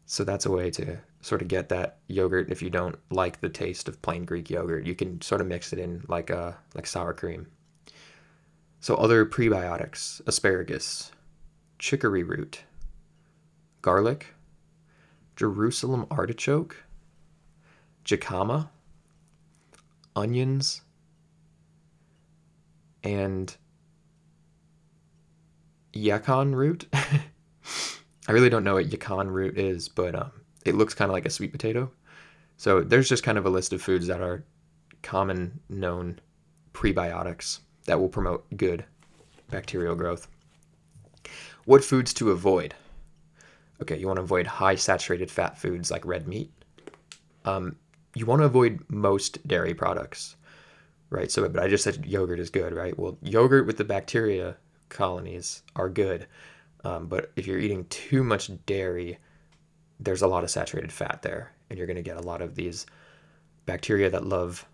so 0.07 0.25
that's 0.25 0.47
a 0.47 0.51
way 0.51 0.73
to 0.73 0.99
sort 1.23 1.41
of 1.41 1.49
get 1.49 1.69
that 1.69 1.99
yogurt 2.09 2.51
if 2.51 2.61
you 2.61 2.69
don't 2.69 2.99
like 3.11 3.41
the 3.41 3.49
taste 3.49 3.89
of 3.89 4.03
plain 4.03 4.25
Greek 4.25 4.51
yogurt. 4.51 4.85
You 4.85 4.95
can 4.95 5.21
sort 5.23 5.41
of 5.41 5.47
mix 5.47 5.73
it 5.73 5.79
in 5.79 6.05
like 6.09 6.29
a 6.29 6.39
uh, 6.39 6.55
like 6.75 6.87
sour 6.87 7.15
cream. 7.15 7.47
So 8.81 8.97
other 8.97 9.25
prebiotics: 9.25 10.21
asparagus, 10.27 11.13
chicory 11.79 12.25
root, 12.25 12.65
garlic, 13.81 14.35
Jerusalem 15.37 16.07
artichoke, 16.11 16.85
jicama, 18.05 18.69
onions, 20.17 20.83
and 23.05 23.57
yacon 25.95 26.55
root. 26.55 26.89
I 28.29 28.33
really 28.33 28.51
don't 28.51 28.65
know 28.65 28.75
what 28.75 28.91
yacon 28.91 29.29
root 29.29 29.57
is, 29.57 29.89
but 29.89 30.17
um, 30.17 30.33
it 30.65 30.75
looks 30.75 30.95
kind 30.95 31.11
of 31.11 31.13
like 31.13 31.27
a 31.27 31.31
sweet 31.31 31.53
potato. 31.53 31.91
So 32.57 32.83
there's 32.83 33.09
just 33.09 33.25
kind 33.25 33.39
of 33.39 33.47
a 33.47 33.51
list 33.51 33.73
of 33.73 33.83
foods 33.83 34.07
that 34.07 34.21
are 34.21 34.45
common 35.03 35.61
known 35.69 36.21
prebiotics 36.73 37.61
that 37.87 37.99
will 38.01 38.09
promote 38.09 38.45
good 38.57 38.85
bacterial 39.51 39.95
growth. 39.95 40.29
What 41.65 41.85
foods 41.85 42.13
to 42.15 42.31
avoid? 42.31 42.75
Okay, 43.81 43.97
you 43.99 44.07
want 44.07 44.19
to 44.19 44.23
avoid 44.23 44.47
high 44.47 44.77
saturated 44.77 45.31
fat 45.31 45.59
foods 45.59 45.91
like 45.91 46.07
red 46.07 46.29
meat. 46.29 46.53
Um, 47.45 47.77
you 48.15 48.27
want 48.27 48.41
to 48.41 48.47
avoid 48.47 48.85
most 48.89 49.47
dairy 49.47 49.75
products, 49.75 50.37
right? 51.11 51.31
So, 51.31 51.49
but 51.49 51.63
I 51.63 51.69
just 51.69 51.85
said 51.85 52.07
yogurt 52.07 52.39
is 52.39 52.51
good, 52.51 52.75
right? 52.75 52.97
Well, 52.99 53.19
yogurt 53.23 53.67
with 53.67 53.77
the 53.77 53.85
bacteria 53.85 54.57
colonies 54.89 55.63
are 55.75 55.89
good, 55.89 56.27
um, 56.85 57.07
but 57.07 57.33
if 57.37 57.47
you're 57.47 57.59
eating 57.59 57.87
too 57.87 58.23
much 58.23 58.51
dairy, 58.67 59.19
there's 60.05 60.23
a 60.23 60.27
lot 60.27 60.45
of 60.45 60.51
saturated 60.51 60.93
fat 60.93 61.21
there, 61.23 61.53
and 61.69 61.79
you're 61.79 61.87
going 61.87 61.97
to 61.97 62.03
get 62.03 62.17
a 62.17 62.23
lot 62.23 62.43
of 62.43 62.55
these 62.55 62.87
bacteria 63.67 64.11
that 64.11 64.27
love 64.27 64.67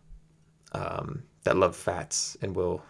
um, 0.73 1.23
that 1.45 1.57
love 1.57 1.75
fats 1.75 2.37
and 2.43 2.55
will 2.55 2.83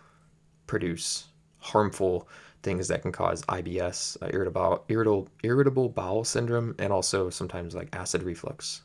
produce 0.67 1.27
harmful 1.59 2.29
things 2.63 2.89
that 2.89 3.03
can 3.03 3.13
cause 3.13 3.43
IBS, 3.43 4.21
uh, 4.21 4.29
irritable, 4.33 4.85
irritable, 4.89 5.29
irritable 5.43 5.89
bowel 5.89 6.25
syndrome, 6.25 6.75
and 6.79 6.93
also 6.93 7.31
sometimes 7.31 7.75
like 7.75 7.95
acid 7.95 8.23
reflux. 8.23 8.83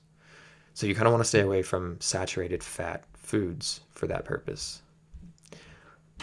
So 0.75 0.87
you 0.87 0.95
kind 0.95 1.07
of 1.07 1.13
want 1.13 1.23
to 1.23 1.27
stay 1.27 1.41
away 1.41 1.61
from 1.61 1.99
saturated 1.99 2.63
fat 2.63 3.03
foods 3.13 3.81
for 3.91 4.07
that 4.07 4.25
purpose. 4.25 4.81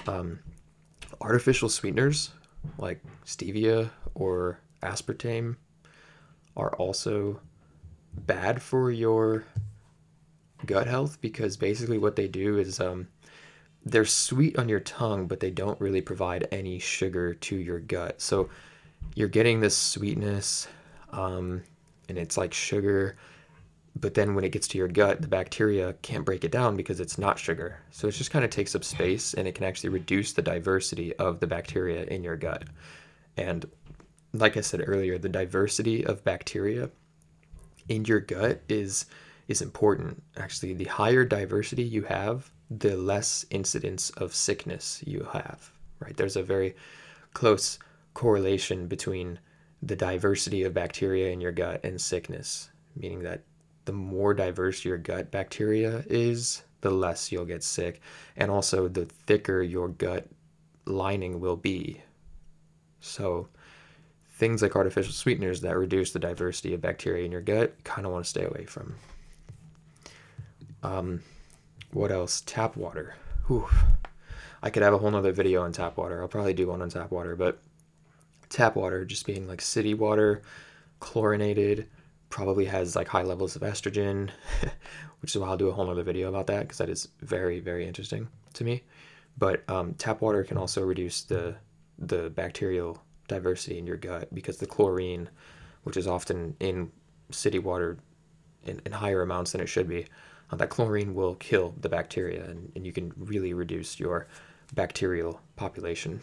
Um, 0.07 0.39
artificial 1.21 1.69
sweeteners 1.69 2.31
like 2.79 3.01
stevia 3.25 3.91
or 4.15 4.61
aspartame 4.83 5.57
are 6.61 6.75
also 6.77 7.41
bad 8.15 8.61
for 8.61 8.91
your 8.91 9.45
gut 10.67 10.87
health 10.87 11.21
because 11.21 11.57
basically 11.57 11.99
what 11.99 12.17
they 12.17 12.29
do 12.29 12.59
is 12.59 12.81
um, 12.81 13.09
they're 13.85 14.05
sweet 14.05 14.59
on 14.59 14.69
your 14.69 14.81
tongue, 14.81 15.27
but 15.27 15.41
they 15.41 15.51
don't 15.51 15.81
really 15.81 16.03
provide 16.03 16.47
any 16.53 16.79
sugar 16.79 17.35
to 17.35 17.57
your 17.57 17.81
gut. 17.81 18.21
So 18.21 18.51
you're 19.15 19.29
getting 19.29 19.61
this 19.61 19.77
sweetness, 19.77 20.69
um, 21.13 21.63
and 22.09 22.19
it's 22.19 22.37
like 22.37 22.53
sugar, 22.53 23.17
but 23.97 24.15
then 24.15 24.35
when 24.35 24.45
it 24.45 24.53
gets 24.53 24.69
to 24.69 24.79
your 24.79 24.89
gut, 24.89 25.23
the 25.23 25.29
bacteria 25.29 25.95
can't 26.03 26.25
break 26.25 26.45
it 26.45 26.53
down 26.53 26.77
because 26.77 27.01
it's 27.01 27.19
not 27.19 27.39
sugar. 27.39 27.79
So 27.91 28.09
it 28.09 28.13
just 28.13 28.31
kind 28.31 28.45
of 28.45 28.51
takes 28.51 28.75
up 28.75 28.85
space 28.85 29.35
and 29.35 29.49
it 29.49 29.55
can 29.55 29.65
actually 29.65 29.91
reduce 29.91 30.33
the 30.33 30.43
diversity 30.43 31.17
of 31.17 31.41
the 31.41 31.47
bacteria 31.47 32.05
in 32.05 32.23
your 32.23 32.37
gut. 32.37 32.65
And 33.37 33.65
like 34.33 34.57
I 34.57 34.61
said 34.61 34.83
earlier, 34.87 35.19
the 35.19 35.29
diversity 35.29 36.05
of 36.05 36.25
bacteria 36.25 36.91
in 37.89 38.05
your 38.05 38.21
gut 38.21 38.63
is 38.69 39.07
is 39.49 39.61
important. 39.61 40.23
Actually, 40.37 40.75
the 40.75 40.85
higher 40.85 41.25
diversity 41.25 41.83
you 41.83 42.03
have, 42.03 42.51
the 42.71 42.97
less 42.97 43.45
incidence 43.51 44.11
of 44.11 44.35
sickness 44.35 45.03
you 45.05 45.27
have. 45.33 45.73
Right? 45.99 46.17
There's 46.17 46.37
a 46.37 46.43
very 46.43 46.77
close 47.35 47.79
correlation 48.15 48.87
between 48.87 49.41
the 49.83 49.97
diversity 49.97 50.63
of 50.63 50.75
bacteria 50.75 51.31
in 51.31 51.41
your 51.41 51.53
gut 51.53 51.81
and 51.85 52.01
sickness, 52.01 52.71
meaning 52.95 53.23
that 53.23 53.43
the 53.87 53.93
more 53.93 54.35
diverse 54.35 54.85
your 54.85 54.99
gut 54.99 55.31
bacteria 55.31 56.05
is, 56.07 56.63
the 56.81 56.91
less 56.91 57.33
you'll 57.33 57.45
get 57.45 57.65
sick, 57.65 58.01
and 58.37 58.51
also 58.51 58.89
the 58.89 59.07
thicker 59.07 59.63
your 59.63 59.89
gut 59.89 60.29
lining 60.85 61.41
will 61.41 61.57
be. 61.57 62.03
So, 63.01 63.49
things 64.41 64.63
like 64.63 64.75
artificial 64.75 65.13
sweeteners 65.13 65.61
that 65.61 65.77
reduce 65.77 66.13
the 66.13 66.19
diversity 66.19 66.73
of 66.73 66.81
bacteria 66.81 67.27
in 67.27 67.31
your 67.31 67.43
gut, 67.43 67.75
kind 67.85 68.07
of 68.07 68.13
want 68.13 68.25
to 68.25 68.31
stay 68.31 68.45
away 68.45 68.65
from. 68.65 68.95
Um, 70.83 71.23
what 71.93 72.11
else? 72.11 72.43
Tap 72.47 72.75
water. 72.75 73.15
Whew. 73.47 73.69
I 74.63 74.71
could 74.71 74.83
have 74.83 74.95
a 74.95 74.99
whole 74.99 75.11
nother 75.11 75.33
video 75.33 75.63
on 75.63 75.73
tap 75.73 75.99
water. 75.99 76.23
I'll 76.23 76.29
probably 76.29 76.55
do 76.55 76.69
one 76.69 76.81
on 76.81 76.89
tap 76.89 77.11
water, 77.11 77.37
but 77.37 77.61
tap 78.49 78.77
water 78.77 79.05
just 79.05 79.27
being 79.27 79.47
like 79.47 79.61
city 79.61 79.93
water, 79.93 80.41
chlorinated, 81.01 81.87
probably 82.31 82.65
has 82.65 82.97
like 82.97 83.09
high 83.09 83.23
levels 83.23 83.57
of 83.57 83.63
estrogen, 83.63 84.31
which 85.21 85.35
is 85.35 85.39
why 85.39 85.49
I'll 85.49 85.59
do 85.59 85.69
a 85.69 85.73
whole 85.73 85.91
other 85.91 86.03
video 86.03 86.31
about 86.31 86.47
that 86.47 86.61
because 86.61 86.79
that 86.79 86.89
is 86.89 87.09
very, 87.21 87.61
very 87.61 87.87
interesting 87.87 88.27
to 88.55 88.65
me. 88.65 88.85
But 89.37 89.69
um, 89.69 89.93
tap 89.95 90.23
water 90.23 90.45
can 90.45 90.57
also 90.57 90.83
reduce 90.83 91.25
the 91.25 91.57
the 91.99 92.31
bacterial 92.31 93.03
diversity 93.31 93.79
in 93.79 93.87
your 93.87 93.97
gut 93.97 94.33
because 94.35 94.59
the 94.59 94.67
chlorine, 94.67 95.29
which 95.85 95.97
is 95.97 96.07
often 96.07 96.55
in 96.61 96.91
city 97.31 97.59
water 97.59 97.99
in, 98.65 98.81
in 98.85 98.93
higher 98.93 99.23
amounts 99.23 99.53
than 99.53 99.61
it 99.61 99.69
should 99.69 99.89
be, 99.89 100.07
uh, 100.51 100.57
that 100.57 100.69
chlorine 100.69 101.15
will 101.15 101.37
kill 101.37 101.75
the 101.81 101.89
bacteria 101.89 102.45
and, 102.45 102.71
and 102.77 102.85
you 102.85 102.93
can 102.93 103.13
really 103.17 103.55
reduce 103.55 103.99
your 103.99 104.27
bacterial 104.75 105.41
population. 105.57 106.21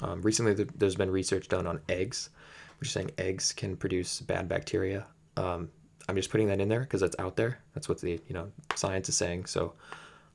Um, 0.00 0.22
recently, 0.22 0.54
there's 0.54 0.96
been 0.96 1.10
research 1.10 1.48
done 1.48 1.66
on 1.66 1.80
eggs 1.88 2.30
which 2.78 2.88
is 2.88 2.92
saying 2.92 3.10
eggs 3.18 3.52
can 3.52 3.76
produce 3.76 4.20
bad 4.20 4.48
bacteria. 4.48 5.06
Um, 5.36 5.70
I'm 6.08 6.16
just 6.16 6.30
putting 6.30 6.48
that 6.48 6.60
in 6.60 6.68
there 6.68 6.80
because 6.80 7.00
that's 7.00 7.16
out 7.18 7.36
there. 7.36 7.58
That's 7.72 7.88
what 7.88 8.00
the 8.00 8.20
you 8.28 8.34
know 8.34 8.50
science 8.74 9.08
is 9.08 9.16
saying. 9.16 9.46
So 9.46 9.74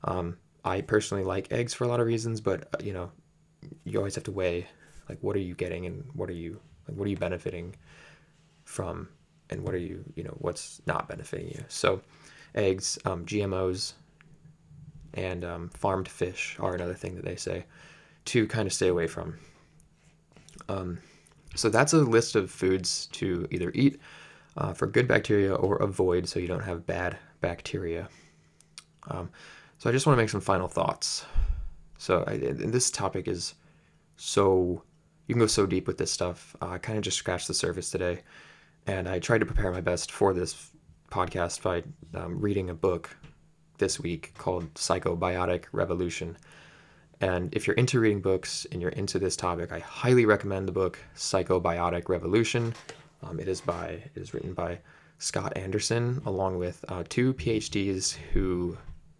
um, 0.04 0.36
I 0.64 0.80
personally 0.80 1.24
like 1.24 1.52
eggs 1.52 1.74
for 1.74 1.84
a 1.84 1.88
lot 1.88 2.00
of 2.00 2.06
reasons, 2.06 2.40
but 2.40 2.68
uh, 2.74 2.78
you 2.82 2.92
know 2.92 3.12
you 3.84 3.98
always 3.98 4.14
have 4.14 4.24
to 4.24 4.32
weigh 4.32 4.66
like 5.10 5.18
what 5.20 5.34
are 5.36 5.40
you 5.40 5.54
getting 5.54 5.86
and 5.86 6.04
what 6.14 6.30
are 6.30 6.34
you 6.34 6.60
like 6.88 6.96
what 6.96 7.06
are 7.06 7.10
you 7.10 7.16
benefiting 7.16 7.74
from 8.64 9.08
and 9.50 9.62
what 9.62 9.74
are 9.74 9.78
you 9.78 10.04
you 10.14 10.22
know 10.22 10.34
what's 10.38 10.80
not 10.86 11.08
benefiting 11.08 11.48
you. 11.48 11.64
So 11.68 12.00
eggs, 12.54 12.98
um, 13.04 13.26
GMOs, 13.26 13.94
and 15.14 15.44
um, 15.44 15.68
farmed 15.70 16.08
fish 16.08 16.56
are 16.60 16.74
another 16.74 16.94
thing 16.94 17.16
that 17.16 17.24
they 17.24 17.36
say 17.36 17.64
to 18.26 18.46
kind 18.46 18.66
of 18.66 18.72
stay 18.72 18.88
away 18.88 19.06
from. 19.06 19.36
Um, 20.68 20.98
so 21.56 21.68
that's 21.68 21.92
a 21.92 21.98
list 21.98 22.36
of 22.36 22.50
foods 22.50 23.06
to 23.12 23.46
either 23.50 23.72
eat 23.74 24.00
uh, 24.56 24.72
for 24.72 24.86
good 24.86 25.08
bacteria 25.08 25.54
or 25.54 25.76
avoid 25.76 26.28
so 26.28 26.38
you 26.38 26.46
don't 26.46 26.62
have 26.62 26.86
bad 26.86 27.18
bacteria. 27.40 28.08
Um, 29.08 29.30
so 29.78 29.90
I 29.90 29.92
just 29.92 30.06
want 30.06 30.16
to 30.16 30.22
make 30.22 30.30
some 30.30 30.40
final 30.40 30.68
thoughts. 30.68 31.24
So 31.98 32.22
I, 32.26 32.36
this 32.36 32.90
topic 32.90 33.26
is 33.26 33.54
so 34.16 34.82
you 35.30 35.34
can 35.34 35.40
go 35.42 35.46
so 35.46 35.64
deep 35.64 35.86
with 35.86 35.96
this 35.96 36.10
stuff. 36.10 36.56
Uh, 36.60 36.70
I 36.70 36.78
kind 36.78 36.98
of 36.98 37.04
just 37.04 37.16
scratched 37.16 37.46
the 37.46 37.54
surface 37.54 37.88
today, 37.88 38.22
and 38.88 39.08
I 39.08 39.20
tried 39.20 39.38
to 39.38 39.46
prepare 39.46 39.70
my 39.70 39.80
best 39.80 40.10
for 40.10 40.34
this 40.34 40.72
podcast 41.08 41.62
by 41.62 41.84
um, 42.18 42.40
reading 42.40 42.68
a 42.68 42.74
book 42.74 43.16
this 43.78 44.00
week 44.00 44.34
called 44.36 44.74
Psychobiotic 44.74 45.66
Revolution. 45.70 46.36
And 47.20 47.54
if 47.54 47.68
you're 47.68 47.76
into 47.76 48.00
reading 48.00 48.20
books 48.20 48.66
and 48.72 48.82
you're 48.82 48.90
into 48.90 49.20
this 49.20 49.36
topic, 49.36 49.70
I 49.70 49.78
highly 49.78 50.26
recommend 50.26 50.66
the 50.66 50.72
book 50.72 50.98
Psychobiotic 51.14 52.08
Revolution. 52.08 52.74
Um, 53.22 53.38
it 53.38 53.46
is 53.46 53.60
by 53.60 54.02
it 54.12 54.16
is 54.16 54.34
written 54.34 54.52
by 54.52 54.80
Scott 55.18 55.52
Anderson 55.54 56.22
along 56.26 56.58
with 56.58 56.84
uh, 56.88 57.04
two 57.08 57.34
PhDs 57.34 58.14
who 58.32 58.76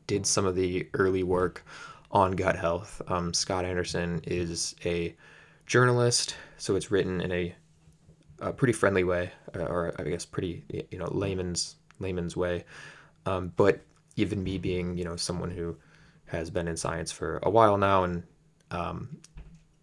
did 0.09 0.27
some 0.27 0.45
of 0.45 0.57
the 0.57 0.89
early 0.95 1.23
work 1.23 1.65
on 2.11 2.33
gut 2.33 2.57
health. 2.57 3.01
Um, 3.07 3.33
Scott 3.33 3.65
Anderson 3.65 4.23
is 4.25 4.75
a 4.85 5.15
journalist, 5.71 6.35
so 6.59 6.75
it's 6.75 6.91
written 6.91 7.21
in 7.21 7.31
a, 7.31 7.55
a 8.41 8.53
pretty 8.53 8.73
friendly 8.73 9.05
way, 9.05 9.31
uh, 9.55 9.61
or 9.61 9.95
I 9.99 10.03
guess 10.03 10.25
pretty 10.25 10.65
you 10.91 10.99
know 10.99 11.09
layman's 11.13 11.77
layman's 12.01 12.37
way. 12.37 12.65
Um, 13.25 13.53
but 13.57 13.81
even 14.17 14.43
me 14.43 14.59
being 14.59 14.99
you 14.99 15.05
know 15.05 15.15
someone 15.15 15.53
who 15.53 15.77
has 16.27 16.51
been 16.51 16.67
in 16.67 16.77
science 16.77 17.13
for 17.13 17.39
a 17.45 17.51
while 17.51 17.79
now, 17.79 18.03
and 18.03 18.25
um, 18.73 19.21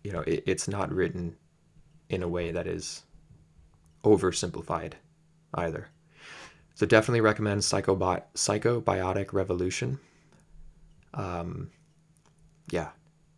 you 0.04 0.12
know, 0.12 0.21
it, 0.21 0.43
it's 0.45 0.67
not 0.67 0.91
written 0.91 1.36
in 2.10 2.21
a 2.21 2.28
way 2.28 2.52
that 2.52 2.67
is 2.67 3.04
oversimplified 4.04 4.93
either. 5.54 5.88
So 6.76 6.86
definitely 6.86 7.21
recommend 7.21 7.62
Psychobot 7.62 8.23
Psychobiotic 8.36 9.34
Revolution. 9.34 10.00
Um, 11.13 11.71
yeah, 12.69 12.89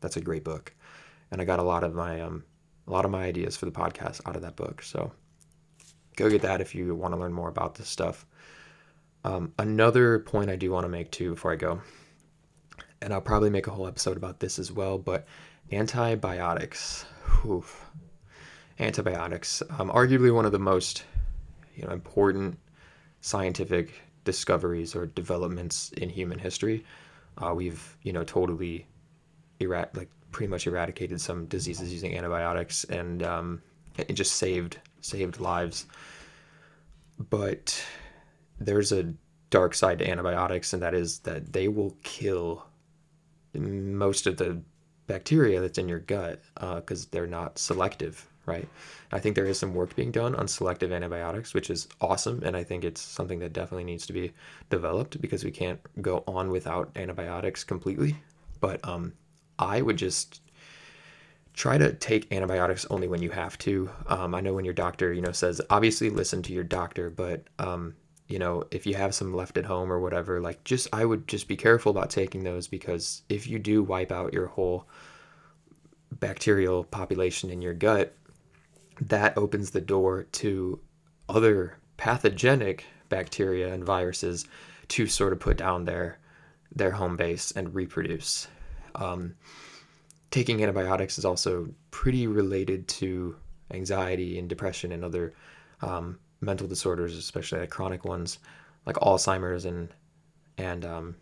that's 0.02 0.18
a 0.18 0.22
great 0.22 0.44
book, 0.44 0.74
and 1.32 1.42
I 1.42 1.46
got 1.46 1.60
a 1.60 1.64
lot 1.64 1.84
of 1.84 1.94
my 1.94 2.22
um, 2.22 2.44
a 2.88 2.92
lot 2.92 3.06
of 3.06 3.12
my 3.12 3.24
ideas 3.24 3.56
for 3.56 3.66
the 3.66 3.72
podcast 3.72 4.22
out 4.26 4.36
of 4.36 4.42
that 4.42 4.56
book. 4.56 4.82
So 4.82 5.12
go 6.16 6.30
get 6.30 6.42
that 6.42 6.62
if 6.62 6.76
you 6.76 6.96
want 6.96 7.14
to 7.14 7.20
learn 7.20 7.34
more 7.34 7.50
about 7.50 7.76
this 7.76 7.88
stuff. 7.88 8.26
Um, 9.24 9.54
another 9.60 10.20
point 10.20 10.50
I 10.50 10.56
do 10.56 10.72
want 10.72 10.86
to 10.86 10.90
make 10.90 11.12
too 11.12 11.32
before 11.32 11.52
I 11.52 11.56
go 11.56 11.82
and 13.02 13.14
I'll 13.14 13.22
probably 13.22 13.50
make 13.50 13.68
a 13.68 13.72
whole 13.72 13.88
episode 13.88 14.18
about 14.18 14.40
this 14.40 14.60
as 14.60 14.72
well, 14.72 14.98
but 14.98 15.26
antibiotics. 15.72 17.06
Oof. 17.46 17.86
Antibiotics, 18.80 19.62
um, 19.78 19.90
arguably 19.90 20.34
one 20.34 20.46
of 20.46 20.52
the 20.52 20.60
most 20.60 21.04
you 21.76 21.86
know, 21.86 21.92
important 21.92 22.58
scientific 23.22 23.94
discoveries 24.24 24.96
or 24.96 25.06
developments 25.06 25.92
in 25.94 26.10
human 26.10 26.40
history. 26.40 26.86
Uh, 27.38 27.54
we've, 27.54 27.98
you 28.04 28.14
know, 28.14 28.24
totally 28.24 28.88
erat- 29.60 29.96
like 29.96 30.10
pretty 30.32 30.50
much 30.50 30.68
eradicated 30.68 31.20
some 31.20 31.46
diseases 31.46 31.92
using 31.92 32.16
antibiotics, 32.16 32.84
and 32.86 33.24
um, 33.24 33.62
it 33.98 34.14
just 34.14 34.34
saved 34.34 34.80
saved 35.02 35.40
lives. 35.40 35.86
But 37.30 37.84
there's 38.60 38.92
a 38.92 39.14
dark 39.50 39.74
side 39.74 40.00
to 40.00 40.10
antibiotics, 40.10 40.74
and 40.74 40.82
that 40.84 40.94
is 40.94 41.20
that 41.20 41.52
they 41.54 41.68
will 41.68 41.98
kill 42.04 42.66
most 43.54 44.28
of 44.28 44.38
the 44.38 44.62
bacteria 45.08 45.60
that's 45.60 45.78
in 45.78 45.90
your 45.90 46.00
gut 46.00 46.42
because 46.56 47.06
uh, 47.06 47.08
they're 47.12 47.28
not 47.28 47.58
selective, 47.58 48.28
right? 48.46 48.68
I 49.12 49.20
think 49.20 49.36
there 49.36 49.48
is 49.48 49.58
some 49.58 49.74
work 49.74 49.96
being 49.96 50.12
done 50.12 50.36
on 50.36 50.48
selective 50.48 50.92
antibiotics, 50.92 51.54
which 51.54 51.70
is 51.70 51.88
awesome. 52.00 52.44
And 52.44 52.56
I 52.56 52.64
think 52.64 52.84
it's 52.84 53.02
something 53.02 53.40
that 53.40 53.54
definitely 53.54 53.86
needs 53.86 54.06
to 54.06 54.14
be 54.14 54.32
developed 54.70 55.20
because 55.20 55.44
we 55.44 55.52
can't 55.52 55.80
go 56.02 56.24
on 56.28 56.52
without 56.52 56.92
antibiotics 56.96 57.64
completely. 57.64 58.16
But 58.62 58.88
um, 58.88 59.14
I 59.60 59.82
would 59.82 59.98
just 59.98 60.42
try 61.54 61.78
to 61.78 61.94
take 61.94 62.32
antibiotics 62.32 62.86
only 62.90 63.08
when 63.08 63.22
you 63.22 63.30
have 63.30 63.58
to. 63.60 63.90
Um, 64.08 64.34
I 64.34 64.40
know 64.40 64.54
when 64.54 64.66
your 64.66 64.74
doctor, 64.74 65.12
you 65.12 65.22
know, 65.22 65.34
says 65.34 65.62
obviously 65.70 66.10
listen 66.10 66.42
to 66.44 66.54
your 66.54 66.64
doctor, 66.64 67.10
but 67.10 67.44
um, 67.60 67.96
you 68.30 68.40
know, 68.40 68.64
if 68.72 68.86
you 68.86 68.96
have 68.96 69.14
some 69.14 69.34
left 69.34 69.58
at 69.58 69.66
home 69.66 69.92
or 69.92 70.00
whatever, 70.00 70.40
like 70.40 70.64
just 70.64 70.88
I 70.94 71.04
would 71.04 71.28
just 71.28 71.48
be 71.48 71.58
careful 71.58 71.90
about 71.90 72.10
taking 72.10 72.44
those 72.44 72.68
because 72.68 73.24
if 73.28 73.46
you 73.46 73.60
do 73.60 73.84
wipe 73.84 74.12
out 74.12 74.34
your 74.34 74.48
whole 74.48 74.88
bacterial 76.12 76.86
population 76.86 77.50
in 77.50 77.62
your 77.62 77.74
gut, 77.74 78.16
that 79.02 79.38
opens 79.38 79.72
the 79.72 79.82
door 79.82 80.24
to 80.32 80.80
other 81.28 81.78
pathogenic 81.98 82.86
bacteria 83.10 83.74
and 83.74 83.84
viruses 83.84 84.46
to 84.88 85.08
sort 85.08 85.34
of 85.34 85.40
put 85.40 85.58
down 85.58 85.86
their 85.86 86.20
their 86.74 86.92
home 86.92 87.18
base 87.18 87.52
and 87.52 87.74
reproduce. 87.76 88.48
Um, 88.96 89.36
taking 90.32 90.62
antibiotics 90.62 91.18
is 91.18 91.26
also 91.26 91.70
pretty 91.92 92.28
related 92.28 92.88
to 92.88 93.36
anxiety 93.72 94.40
and 94.40 94.48
depression 94.50 94.92
and 94.92 95.04
other 95.04 95.34
um, 95.82 96.20
mental 96.42 96.68
disorders, 96.68 97.16
especially 97.18 97.60
like 97.60 97.70
chronic 97.70 98.06
ones, 98.06 98.40
like 98.86 98.96
Alzheimer's 98.98 99.66
and 99.66 99.90
and 100.58 100.86
um, 100.86 101.16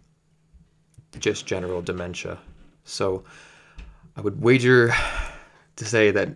just 1.19 1.45
general 1.45 1.81
dementia. 1.81 2.39
So 2.83 3.23
I 4.15 4.21
would 4.21 4.41
wager 4.41 4.93
to 5.75 5.85
say 5.85 6.11
that 6.11 6.29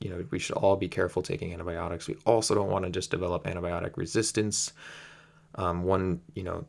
you 0.00 0.10
know 0.10 0.24
we 0.30 0.38
should 0.38 0.56
all 0.56 0.76
be 0.76 0.88
careful 0.88 1.22
taking 1.22 1.52
antibiotics. 1.52 2.08
We 2.08 2.16
also 2.26 2.54
don't 2.54 2.70
want 2.70 2.84
to 2.84 2.90
just 2.90 3.10
develop 3.10 3.44
antibiotic 3.44 3.96
resistance. 3.96 4.72
Um, 5.54 5.84
one 5.84 6.20
you 6.34 6.42
know 6.42 6.64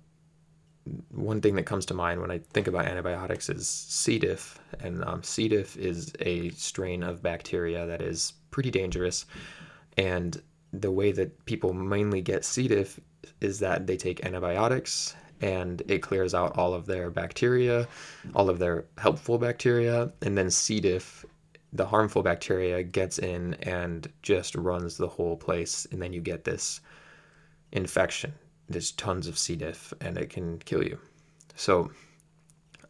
one 1.12 1.42
thing 1.42 1.56
that 1.56 1.66
comes 1.66 1.86
to 1.88 1.94
mind 1.94 2.20
when 2.20 2.32
I 2.32 2.40
think 2.52 2.68
about 2.68 2.86
antibiotics 2.86 3.50
is 3.50 3.68
C. 3.68 4.20
diff, 4.20 4.60
and 4.80 5.04
um, 5.06 5.24
C. 5.24 5.48
diff 5.48 5.78
is 5.78 6.14
a 6.20 6.50
strain 6.52 7.04
of 7.04 7.24
bacteria 7.24 7.86
that 7.86 8.02
is 8.02 8.34
pretty 8.52 8.72
dangerous, 8.72 9.26
and 9.98 10.42
the 10.72 10.92
way 10.92 11.12
that 11.12 11.46
people 11.46 11.74
mainly 11.74 12.22
get 12.22 12.44
C. 12.44 12.68
diff 12.68 13.00
is 13.42 13.60
that 13.60 13.88
they 13.88 13.96
take 13.96 14.26
antibiotics 14.26 15.16
and 15.42 15.82
it 15.88 16.00
clears 16.00 16.34
out 16.34 16.58
all 16.58 16.74
of 16.74 16.86
their 16.86 17.10
bacteria, 17.10 17.88
all 18.34 18.50
of 18.50 18.60
their 18.60 18.86
helpful 18.98 19.38
bacteria, 19.38 20.12
and 20.22 20.38
then 20.38 20.50
C. 20.50 20.80
diff, 20.80 21.26
the 21.74 21.86
harmful 21.86 22.24
bacteria, 22.24 22.82
gets 22.82 23.20
in 23.20 23.54
and 23.56 24.12
just 24.22 24.56
runs 24.56 24.98
the 24.98 25.08
whole 25.08 25.36
place, 25.36 25.86
and 25.92 26.02
then 26.02 26.14
you 26.14 26.22
get 26.22 26.46
this 26.46 26.80
infection. 27.74 28.34
There's 28.70 28.92
tons 28.92 29.28
of 29.28 29.38
C. 29.38 29.56
diff, 29.56 29.94
and 30.02 30.18
it 30.18 30.30
can 30.30 30.60
kill 30.60 30.84
you. 30.84 30.98
So, 31.56 31.92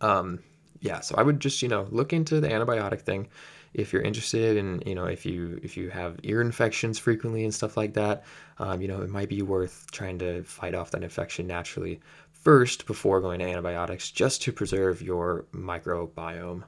um, 0.02 0.40
yeah, 0.82 1.00
so 1.00 1.16
I 1.18 1.24
would 1.24 1.40
just 1.40 1.62
you 1.62 1.70
know 1.70 1.88
look 1.92 2.14
into 2.14 2.40
the 2.40 2.50
antibiotic 2.50 3.02
thing 3.02 3.28
if 3.74 3.92
you're 3.92 4.02
interested 4.02 4.58
in 4.58 4.82
you 4.86 4.96
know 4.96 5.06
if 5.06 5.26
you 5.26 5.60
if 5.64 5.76
you 5.76 5.90
have 5.90 6.20
ear 6.24 6.42
infections 6.42 7.00
frequently 7.00 7.44
and 7.44 7.54
stuff 7.54 7.76
like 7.76 7.94
that 7.94 8.24
um, 8.60 8.82
you 8.82 8.88
know 8.88 9.02
it 9.02 9.10
might 9.10 9.30
be 9.30 9.42
worth 9.42 9.88
trying 9.92 10.20
to 10.20 10.44
fight 10.44 10.76
off 10.76 10.92
that 10.92 11.04
infection 11.04 11.48
naturally 11.48 12.00
first 12.32 12.86
before 12.86 13.22
going 13.22 13.40
to 13.40 13.46
antibiotics 13.46 14.12
just 14.12 14.42
to 14.42 14.52
preserve 14.52 15.02
your 15.02 15.46
microbiome 15.54 16.64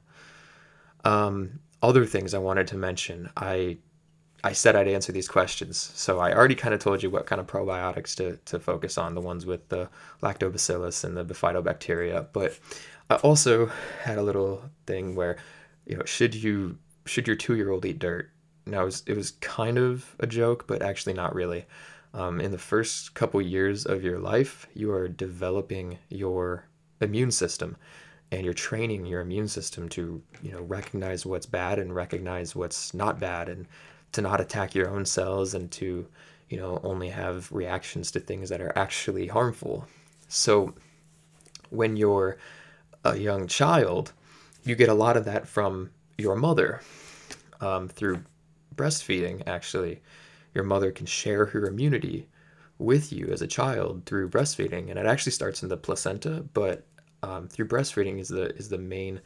um, 1.03 1.59
other 1.81 2.05
things 2.05 2.33
i 2.33 2.37
wanted 2.37 2.67
to 2.67 2.77
mention 2.77 3.29
i 3.37 3.77
i 4.45 4.53
said 4.53 4.75
i'd 4.75 4.87
answer 4.87 5.11
these 5.11 5.27
questions 5.27 5.91
so 5.95 6.19
i 6.19 6.33
already 6.33 6.55
kind 6.55 6.73
of 6.73 6.79
told 6.79 7.03
you 7.03 7.09
what 7.09 7.25
kind 7.25 7.41
of 7.41 7.47
probiotics 7.47 8.15
to, 8.15 8.37
to 8.45 8.59
focus 8.59 8.97
on 8.97 9.13
the 9.13 9.21
ones 9.21 9.45
with 9.45 9.67
the 9.69 9.89
lactobacillus 10.23 11.03
and 11.03 11.17
the 11.17 11.25
bifidobacteria 11.25 12.27
but 12.31 12.57
i 13.09 13.15
also 13.15 13.65
had 14.03 14.17
a 14.17 14.23
little 14.23 14.63
thing 14.85 15.15
where 15.15 15.35
you 15.85 15.97
know 15.97 16.05
should 16.05 16.33
you 16.33 16.77
should 17.05 17.27
your 17.27 17.35
two 17.35 17.55
year 17.55 17.71
old 17.71 17.85
eat 17.85 17.99
dirt? 17.99 18.29
Now 18.65 18.81
it 18.81 18.85
was, 18.85 19.03
it 19.05 19.15
was 19.15 19.31
kind 19.31 19.77
of 19.77 20.15
a 20.19 20.27
joke, 20.27 20.65
but 20.67 20.81
actually 20.81 21.13
not 21.13 21.35
really. 21.35 21.65
Um, 22.13 22.39
in 22.39 22.51
the 22.51 22.57
first 22.57 23.13
couple 23.13 23.41
years 23.41 23.85
of 23.85 24.03
your 24.03 24.19
life, 24.19 24.67
you 24.73 24.91
are 24.91 25.07
developing 25.07 25.97
your 26.09 26.65
immune 27.01 27.31
system, 27.31 27.75
and 28.31 28.43
you're 28.43 28.53
training 28.53 29.05
your 29.05 29.21
immune 29.21 29.47
system 29.47 29.89
to 29.89 30.21
you 30.41 30.51
know 30.51 30.61
recognize 30.61 31.25
what's 31.25 31.45
bad 31.45 31.77
and 31.77 31.93
recognize 31.93 32.55
what's 32.55 32.93
not 32.93 33.19
bad, 33.19 33.49
and 33.49 33.67
to 34.11 34.21
not 34.21 34.41
attack 34.41 34.75
your 34.75 34.89
own 34.89 35.05
cells 35.05 35.53
and 35.53 35.71
to 35.71 36.07
you 36.49 36.57
know 36.57 36.79
only 36.83 37.09
have 37.09 37.51
reactions 37.51 38.11
to 38.11 38.19
things 38.19 38.49
that 38.49 38.61
are 38.61 38.77
actually 38.77 39.27
harmful. 39.27 39.87
So 40.27 40.73
when 41.69 41.95
you're 41.95 42.37
a 43.03 43.17
young 43.17 43.47
child, 43.47 44.13
you 44.63 44.75
get 44.75 44.89
a 44.89 44.93
lot 44.93 45.17
of 45.17 45.25
that 45.25 45.47
from 45.47 45.91
your 46.17 46.35
mother 46.35 46.81
um, 47.61 47.87
through 47.87 48.23
breastfeeding, 48.75 49.43
actually. 49.47 50.01
Your 50.53 50.63
mother 50.63 50.91
can 50.91 51.05
share 51.05 51.45
her 51.45 51.67
immunity 51.67 52.27
with 52.77 53.11
you 53.11 53.27
as 53.27 53.41
a 53.41 53.47
child 53.47 54.05
through 54.05 54.29
breastfeeding. 54.29 54.89
And 54.89 54.99
it 54.99 55.05
actually 55.05 55.31
starts 55.31 55.63
in 55.63 55.69
the 55.69 55.77
placenta, 55.77 56.45
but 56.53 56.85
um, 57.23 57.47
through 57.47 57.67
breastfeeding 57.67 58.19
is 58.19 58.29
the 58.29 58.55
is 58.55 58.69
the 58.69 58.77
main 58.77 59.21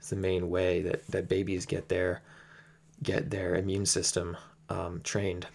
is 0.00 0.10
the 0.10 0.16
main 0.16 0.50
way 0.50 0.82
that 0.82 1.06
that 1.08 1.28
babies 1.28 1.66
get 1.66 1.88
their 1.88 2.22
get 3.02 3.30
their 3.30 3.54
immune 3.54 3.86
system 3.86 4.36
um, 4.68 5.00
trained, 5.02 5.46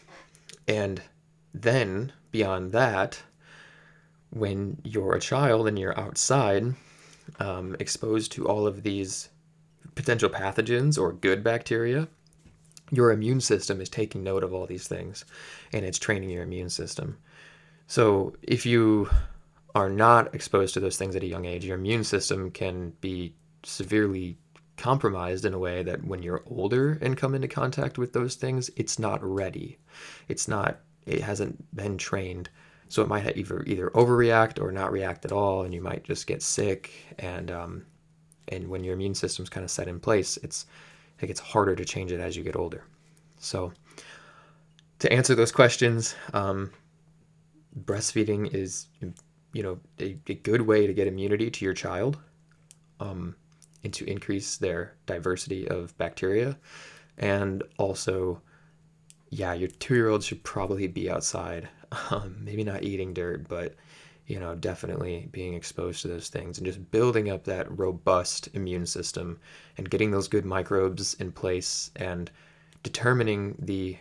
and 0.67 1.01
then 1.53 2.11
beyond 2.31 2.71
that, 2.71 3.21
when 4.29 4.79
you're 4.83 5.15
a 5.15 5.19
child 5.19 5.67
and 5.67 5.79
you're 5.79 5.99
outside, 5.99 6.75
um, 7.39 7.75
exposed 7.79 8.31
to 8.33 8.47
all 8.47 8.67
of 8.67 8.83
these 8.83 9.29
potential 9.95 10.29
pathogens 10.29 10.97
or 10.99 11.11
good 11.11 11.43
bacteria, 11.43 12.07
your 12.91 13.11
immune 13.11 13.41
system 13.41 13.81
is 13.81 13.89
taking 13.89 14.23
note 14.23 14.43
of 14.43 14.53
all 14.53 14.65
these 14.65 14.87
things 14.87 15.25
and 15.73 15.85
it's 15.85 15.99
training 15.99 16.29
your 16.29 16.43
immune 16.43 16.69
system. 16.69 17.17
So 17.87 18.35
if 18.41 18.65
you 18.65 19.09
are 19.75 19.89
not 19.89 20.33
exposed 20.33 20.73
to 20.73 20.79
those 20.79 20.97
things 20.97 21.15
at 21.15 21.23
a 21.23 21.27
young 21.27 21.45
age, 21.45 21.65
your 21.65 21.77
immune 21.77 22.03
system 22.03 22.51
can 22.51 22.91
be 23.01 23.33
severely 23.63 24.37
compromised 24.77 25.43
in 25.43 25.53
a 25.53 25.59
way 25.59 25.83
that 25.83 26.05
when 26.05 26.21
you're 26.21 26.43
older 26.45 26.97
and 27.01 27.17
come 27.17 27.35
into 27.35 27.47
contact 27.47 27.97
with 27.97 28.13
those 28.13 28.35
things, 28.35 28.69
it's 28.75 28.99
not 28.99 29.23
ready. 29.23 29.77
It's 30.27 30.47
not, 30.47 30.79
it 31.05 31.21
hasn't 31.21 31.75
been 31.75 31.97
trained. 31.97 32.49
So 32.89 33.01
it 33.01 33.09
might 33.09 33.35
either 33.35 33.63
either 33.65 33.89
overreact 33.89 34.61
or 34.61 34.71
not 34.71 34.93
react 34.93 35.25
at 35.25 35.33
all, 35.33 35.63
and 35.63 35.73
you 35.73 35.81
might 35.81 36.05
just 36.05 36.25
get 36.25 36.41
sick. 36.41 36.93
And 37.19 37.51
um, 37.51 37.85
and 38.47 38.69
when 38.69 38.83
your 38.83 38.93
immune 38.93 39.13
system's 39.13 39.49
kind 39.49 39.65
of 39.65 39.71
set 39.71 39.89
in 39.89 39.99
place, 39.99 40.37
it's 40.37 40.67
it 41.19 41.27
gets 41.27 41.39
harder 41.39 41.75
to 41.75 41.83
change 41.83 42.13
it 42.13 42.21
as 42.21 42.37
you 42.37 42.43
get 42.43 42.55
older. 42.55 42.85
So 43.39 43.73
to 44.99 45.11
answer 45.11 45.35
those 45.35 45.51
questions, 45.51 46.15
um, 46.33 46.71
breastfeeding 47.83 48.53
is 48.53 48.87
you 49.53 49.63
know 49.63 49.79
a, 49.99 50.17
a, 50.27 50.35
good 50.35 50.61
way 50.61 50.87
to 50.87 50.93
get 50.93 51.07
immunity 51.07 51.49
to 51.49 51.65
your 51.65 51.73
child 51.73 52.17
um, 52.99 53.35
and 53.83 53.93
to 53.93 54.09
increase 54.09 54.57
their 54.57 54.95
diversity 55.05 55.67
of 55.67 55.97
bacteria 55.97 56.57
and 57.17 57.63
also 57.77 58.41
yeah 59.29 59.53
your 59.53 59.69
two-year-old 59.69 60.23
should 60.23 60.43
probably 60.43 60.87
be 60.87 61.09
outside 61.09 61.67
um, 62.11 62.35
maybe 62.39 62.63
not 62.63 62.83
eating 62.83 63.13
dirt 63.13 63.47
but 63.47 63.75
you 64.25 64.39
know 64.39 64.55
definitely 64.55 65.27
being 65.31 65.53
exposed 65.53 66.01
to 66.01 66.07
those 66.07 66.29
things 66.29 66.57
and 66.57 66.65
just 66.65 66.91
building 66.91 67.29
up 67.29 67.43
that 67.43 67.77
robust 67.77 68.49
immune 68.53 68.85
system 68.85 69.39
and 69.77 69.89
getting 69.89 70.11
those 70.11 70.27
good 70.27 70.45
microbes 70.45 71.13
in 71.15 71.31
place 71.31 71.91
and 71.95 72.29
determining 72.83 73.55
the 73.59 73.97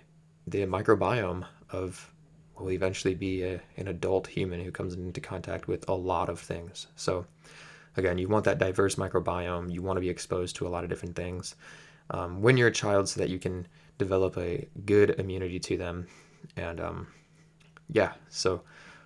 the 0.47 0.65
microbiome 0.67 1.45
of 1.71 2.13
will 2.59 2.71
eventually 2.71 3.15
be 3.15 3.43
a, 3.43 3.61
an 3.77 3.89
adult 3.89 4.27
human 4.27 4.61
who 4.61 4.71
comes 4.71 4.95
into 4.95 5.21
contact 5.21 5.69
with 5.69 5.89
a 5.89 5.95
lot 5.95 6.29
of 6.29 6.41
things. 6.41 6.87
So, 6.97 7.27
again, 7.97 8.19
you 8.19 8.29
want 8.29 8.45
that 8.45 8.59
diverse 8.59 8.97
microbiome. 8.97 9.73
You 9.73 9.83
want 9.83 9.97
to 9.97 10.01
be 10.01 10.11
exposed 10.11 10.57
to 10.57 10.67
a 10.67 10.71
lot 10.71 10.85
of 10.85 10.91
different 10.91 11.17
things 11.17 11.57
um, 12.11 12.43
when 12.43 12.57
you're 12.57 12.69
a 12.69 12.73
child 12.73 13.09
so 13.09 13.21
that 13.21 13.31
you 13.31 13.39
can 13.39 13.67
develop 13.99 14.37
a 14.37 14.67
good 14.85 15.11
immunity 15.19 15.59
to 15.59 15.77
them. 15.77 16.07
And 16.57 16.81
um, 16.81 17.07
yeah, 17.91 18.13
so 18.29 18.63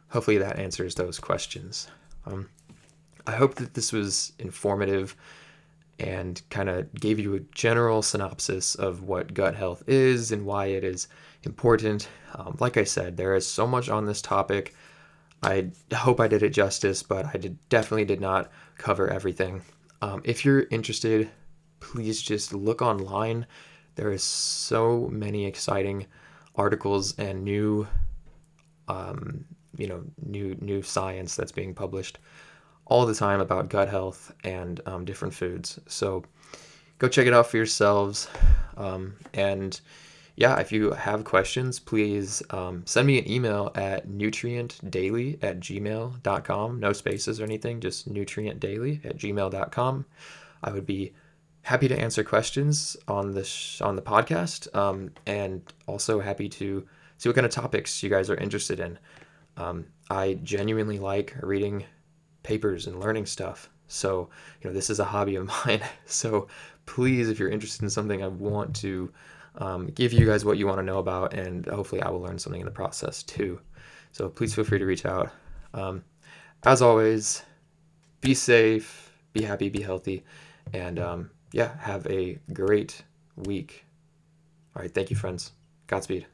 hopefully 0.09 0.39
that 0.39 0.59
answers 0.59 0.95
those 0.95 1.19
questions. 1.19 1.89
Um, 2.27 2.49
I 3.27 3.33
hope 3.33 3.57
that 3.57 3.75
this 3.75 3.93
was 3.93 4.33
informative 4.39 5.17
and 5.99 6.41
kind 6.49 6.69
of 6.69 6.93
gave 6.95 7.19
you 7.19 7.35
a 7.35 7.41
general 7.55 8.03
synopsis 8.03 8.75
of 8.75 9.03
what 9.03 9.35
gut 9.35 9.55
health 9.55 9.83
is 9.87 10.33
and 10.33 10.47
why 10.47 10.67
it 10.67 10.83
is 10.83 11.09
important. 11.43 12.09
Um, 12.35 12.57
like 12.59 12.77
I 12.77 12.85
said, 12.85 13.17
there 13.17 13.35
is 13.35 13.47
so 13.47 13.67
much 13.67 13.89
on 13.89 14.07
this 14.07 14.23
topic. 14.23 14.75
I 15.43 15.71
hope 15.95 16.21
I 16.21 16.29
did 16.29 16.43
it 16.43 16.51
justice, 16.51 17.03
but 17.03 17.27
I 17.33 17.39
did, 17.39 17.57
definitely 17.69 18.05
did 18.05 18.21
not 18.21 18.51
cover 18.77 19.09
everything. 19.09 19.63
Um, 20.03 20.21
if 20.25 20.45
you're 20.45 20.67
interested, 20.71 21.31
please 21.81 22.21
just 22.21 22.53
look 22.53 22.83
online. 22.83 23.47
There 23.95 24.13
is 24.13 24.23
so 24.23 25.09
many 25.11 25.47
exciting 25.47 26.07
articles 26.57 27.15
and 27.19 27.43
new, 27.43 27.87
um, 28.89 29.45
you 29.77 29.87
know, 29.87 30.05
new 30.23 30.57
new 30.61 30.83
science 30.83 31.37
that's 31.37 31.53
being 31.53 31.75
published 31.75 32.19
all 32.87 33.07
the 33.07 33.15
time 33.15 33.41
about 33.41 33.69
gut 33.69 33.89
health 33.89 34.33
and 34.45 34.81
um, 34.87 35.05
different 35.05 35.33
foods. 35.33 35.79
So 35.87 36.25
go 36.99 37.09
check 37.09 37.27
it 37.27 37.33
out 37.33 37.47
for 37.47 37.57
yourselves. 37.57 38.29
Um, 38.77 39.15
and 39.35 39.81
yeah, 40.41 40.59
if 40.59 40.73
you 40.73 40.93
have 40.93 41.25
questions, 41.25 41.79
please 41.79 42.43
um, 42.49 42.83
send 42.87 43.07
me 43.07 43.19
an 43.19 43.31
email 43.31 43.71
at 43.75 44.09
nutrientdaily 44.09 45.45
at 45.45 45.61
gmail.com. 45.61 46.81
No 46.81 46.95
spaces 46.95 47.39
or 47.39 47.45
anything, 47.45 47.79
just 47.79 48.11
nutrientdaily 48.11 49.05
at 49.05 49.19
gmail.com. 49.19 50.07
I 50.65 50.73
would 50.73 50.87
be 50.87 51.13
happy 51.61 51.89
to 51.89 52.01
answer 52.01 52.25
questions 52.25 52.97
on 53.07 53.33
the 53.33 53.45
sh- 53.45 53.83
on 53.83 53.97
the 53.97 54.03
podcast, 54.03 54.75
um, 54.75 55.11
and 55.27 55.61
also 55.87 56.21
happy 56.21 56.49
to 56.49 56.87
see 57.19 57.29
what 57.29 57.37
kind 57.37 57.45
of 57.45 57.53
topics 57.53 58.03
you 58.03 58.09
guys 58.09 58.31
are 58.31 58.37
interested 58.37 58.81
in. 58.81 58.99
Um, 59.59 59.85
I 60.09 60.39
genuinely 60.43 60.99
like 60.99 61.37
reading 61.43 61.85
papers 62.45 62.87
and 62.87 62.99
learning 62.99 63.27
stuff. 63.27 63.69
So, 63.89 64.31
you 64.63 64.71
know, 64.71 64.75
this 64.75 64.89
is 64.89 65.01
a 65.01 65.05
hobby 65.05 65.37
of 65.37 65.51
mine. 65.67 65.83
So, 66.07 66.49
please, 66.87 67.29
if 67.29 67.39
you're 67.39 67.51
interested 67.51 67.83
in 67.83 67.91
something, 67.91 68.23
I 68.23 68.29
want 68.29 68.75
to 68.77 69.13
um, 69.57 69.87
give 69.89 70.13
you 70.13 70.27
guys 70.27 70.45
what 70.45 70.59
you 70.59 70.67
want 70.67 70.79
to 70.79 70.85
know 70.85 70.99
about, 70.99 71.35
and 71.35 71.67
hopefully, 71.67 72.03
I 72.03 72.11
will 72.11 72.21
learn 72.21 72.39
something 72.39 72.61
in 72.61 72.67
the 72.67 72.73
process 72.73 73.23
too. 73.23 73.61
So, 74.13 74.29
please 74.29 74.55
feel 74.55 74.65
free 74.65 74.79
to 74.79 74.87
reach 74.87 75.07
out. 75.07 75.31
Um, 75.75 76.05
as 76.65 76.83
always, 76.83 77.43
be 78.21 78.35
safe, 78.35 79.13
be 79.33 79.43
happy, 79.43 79.69
be 79.69 79.83
healthy, 79.83 80.25
and 80.73 80.99
um, 80.99 81.31
yeah, 81.53 81.77
have 81.79 82.07
a 82.07 82.39
great 82.53 83.03
week. 83.37 83.85
All 84.77 84.83
right, 84.83 84.93
thank 84.93 85.11
you, 85.11 85.17
friends. 85.17 85.53
Godspeed. 85.87 86.27